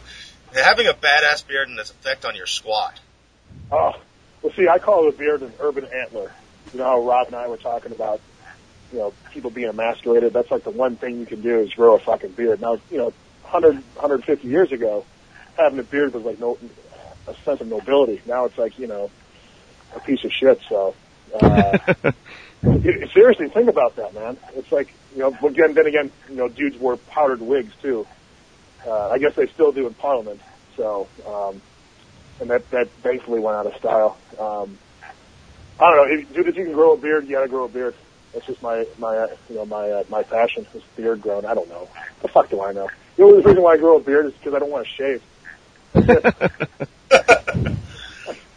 [0.52, 2.98] Having a badass beard and its effect on your squat.
[3.70, 3.92] Oh,
[4.42, 6.32] well, see, I call a beard an urban antler.
[6.72, 8.20] You know how Rob and I were talking about,
[8.92, 10.32] you know, people being emasculated.
[10.32, 12.60] That's like the one thing you can do is grow a fucking beard.
[12.60, 13.12] Now, you know,
[13.42, 15.04] 100, 150 years ago,
[15.60, 16.58] having a beard was like no,
[17.26, 18.20] a sense of nobility.
[18.26, 19.10] Now it's like, you know,
[19.94, 20.60] a piece of shit.
[20.68, 20.94] So,
[21.40, 21.78] uh,
[22.62, 24.36] seriously, think about that, man.
[24.54, 28.06] It's like, you know, again, then again, you know, dudes wore powdered wigs too.
[28.86, 30.40] Uh, I guess they still do in Parliament.
[30.76, 31.60] So, um,
[32.40, 34.16] and that that thankfully went out of style.
[34.38, 34.78] Um,
[35.78, 36.48] I don't know, if, dude.
[36.48, 37.94] If you can grow a beard, you got to grow a beard.
[38.32, 41.44] That's just my my uh, you know my uh, my passion is beard grown.
[41.44, 41.88] I don't know.
[42.22, 42.88] The fuck do I know?
[43.16, 45.22] The only reason why I grow a beard is because I don't want to shave.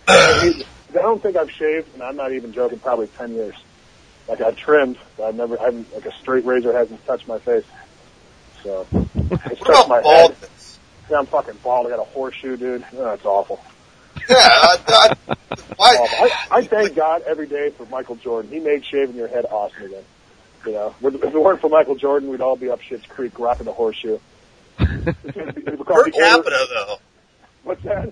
[0.08, 0.54] I
[0.94, 2.80] don't think I've shaved, and I'm not even joking.
[2.80, 3.56] Probably ten years.
[4.28, 5.60] Like I've trimmed, but I've never.
[5.60, 7.66] I'm like a straight razor hasn't touched my face.
[8.64, 10.50] So it's What touched my about head.
[11.10, 11.88] Yeah, I'm fucking bald.
[11.88, 12.86] I got a horseshoe, dude.
[12.94, 13.60] Oh, that's awful.
[14.30, 15.16] Yeah, I, I.
[15.80, 18.50] I, I thank God every day for Michael Jordan.
[18.52, 20.04] He made shaving your head awesome again.
[20.66, 23.66] You know, if it weren't for Michael Jordan, we'd all be up Shit's Creek rocking
[23.66, 24.20] the horseshoe.
[24.80, 26.98] It's gonna be- it'll be called Per older- capita, though.
[27.64, 28.12] What's that?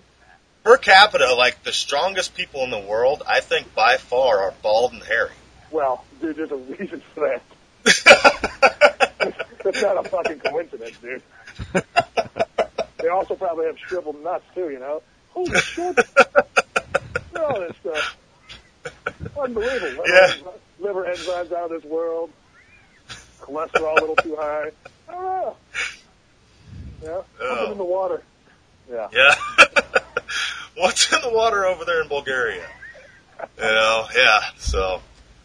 [0.63, 4.93] Per capita, like the strongest people in the world, I think by far are bald
[4.93, 5.31] and hairy.
[5.71, 7.41] Well, dude, there's a reason for that.
[9.63, 11.21] That's not a fucking coincidence, dude.
[13.01, 15.01] They also probably have shriveled nuts too, you know.
[15.31, 15.97] Holy shit!
[15.97, 16.07] Look
[17.35, 18.17] at all this stuff.
[19.39, 20.03] Unbelievable.
[20.03, 20.33] Liver, Yeah.
[20.79, 22.29] liver enzymes out of this world.
[23.39, 24.71] Cholesterol a little too high.
[25.09, 25.55] I don't know.
[27.01, 27.21] Yeah.
[27.37, 27.55] Put Oh.
[27.55, 27.75] them in oh.
[27.75, 28.23] the water.
[28.89, 29.07] Yeah.
[29.13, 29.35] Yeah.
[30.77, 32.65] What's in the water over there in Bulgaria?
[33.57, 34.41] You know, yeah.
[34.57, 35.01] So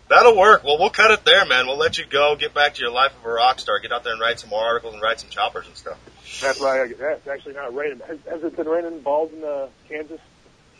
[0.08, 0.64] that'll work.
[0.64, 1.66] Well, we'll cut it there, man.
[1.66, 2.36] We'll let you go.
[2.36, 3.78] Get back to your life of a rock star.
[3.80, 5.98] Get out there and write some more articles and write some choppers and stuff.
[6.40, 8.00] That's why yeah, it's actually not raining.
[8.06, 10.20] Has, has it been raining balls in uh, Kansas?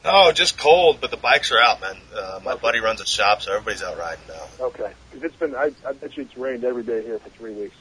[0.05, 1.97] No, just cold, but the bikes are out, man.
[2.15, 4.65] Uh, my buddy runs a shop, so everybody's out riding now.
[4.67, 4.93] Okay.
[5.13, 7.75] 'Cause it's been, I, I bet you it's rained every day here for three weeks.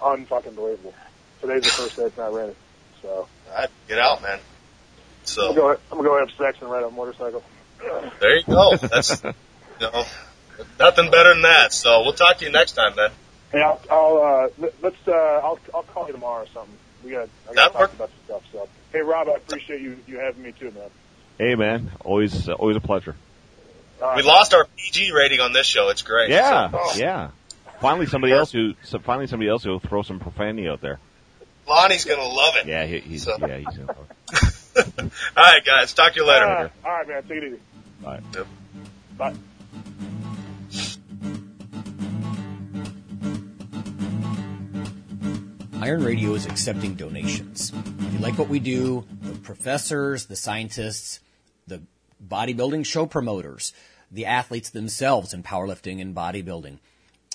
[0.00, 0.94] Unfucking believable.
[1.40, 2.56] Today's the first day it's not raining.
[3.08, 4.34] So, All right, get out, man.
[4.38, 4.40] I'm
[5.24, 7.42] So gonna go, I'm gonna go have sex and ride a motorcycle.
[8.20, 8.76] there you go.
[8.76, 9.32] That's you
[9.80, 10.04] know
[10.78, 11.72] nothing better than that.
[11.72, 13.10] So we'll talk to you next time, man.
[13.50, 16.74] Hey, I'll, I'll uh, let- let's, uh, I'll, I'll call you tomorrow or something.
[17.02, 17.92] We got, I got That to talk work.
[17.94, 18.42] about some stuff.
[18.52, 20.90] So, hey, Rob, I appreciate you, you having me too, man.
[21.38, 23.14] Hey man, always uh, always a pleasure.
[24.02, 25.88] All We lost our PG rating on this show.
[25.88, 26.28] It's great.
[26.30, 26.94] Yeah, Oh.
[26.96, 27.30] yeah.
[27.80, 30.98] Finally, somebody else who so finally somebody else who will throw some profanity out there.
[31.68, 32.66] So Lonnie's gonna love it.
[32.66, 33.94] Yeah, he, he's So- yeah he's gonna.
[35.36, 35.92] All right, guys.
[35.92, 36.46] Talk to you later.
[36.46, 37.22] All right, all right, man.
[37.24, 37.60] Take it easy.
[38.04, 38.22] All right.
[38.34, 38.46] Yep.
[39.16, 39.34] Bye.
[45.80, 47.72] Iron Radio is accepting donations.
[48.00, 51.20] If you like what we do, the professors, the scientists,
[51.66, 51.82] the
[52.26, 53.72] bodybuilding show promoters,
[54.10, 56.78] the athletes themselves in powerlifting and bodybuilding,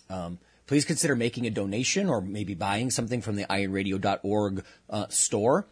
[0.09, 5.67] um, please consider making a donation or maybe buying something from the ironradio.org uh, store.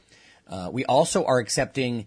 [0.47, 2.05] Uh, we also are accepting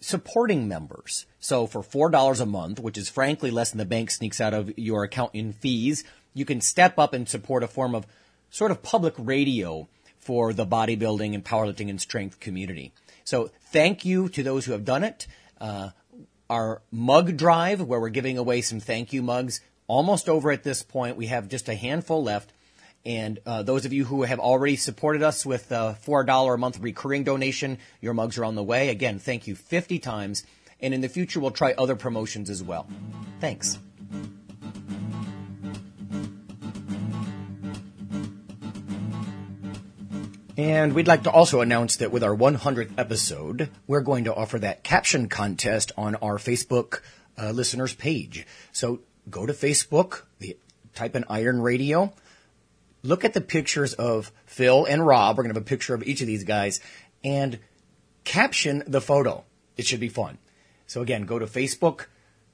[0.00, 1.26] supporting members.
[1.40, 4.76] So for $4 a month, which is frankly less than the bank sneaks out of
[4.78, 8.06] your account in fees, you can step up and support a form of
[8.50, 12.92] sort of public radio for the bodybuilding and powerlifting and strength community.
[13.24, 15.26] So thank you to those who have done it.
[15.60, 15.90] Uh,
[16.48, 20.82] our mug drive, where we're giving away some thank you mugs, almost over at this
[20.82, 21.16] point.
[21.16, 22.52] We have just a handful left.
[23.04, 26.80] And uh, those of you who have already supported us with a $4 a month
[26.80, 28.88] recurring donation, your mugs are on the way.
[28.88, 30.42] Again, thank you 50 times.
[30.80, 32.88] And in the future, we'll try other promotions as well.
[33.40, 33.78] Thanks.
[40.58, 44.58] And we'd like to also announce that with our 100th episode, we're going to offer
[44.58, 47.02] that caption contest on our Facebook
[47.38, 48.46] uh, listeners page.
[48.72, 50.56] So go to Facebook, the,
[50.94, 52.12] type in Iron Radio,
[53.02, 55.36] look at the pictures of Phil and Rob.
[55.36, 56.80] We're going to have a picture of each of these guys
[57.22, 57.58] and
[58.24, 59.44] caption the photo.
[59.76, 60.38] It should be fun.
[60.86, 62.06] So again, go to Facebook,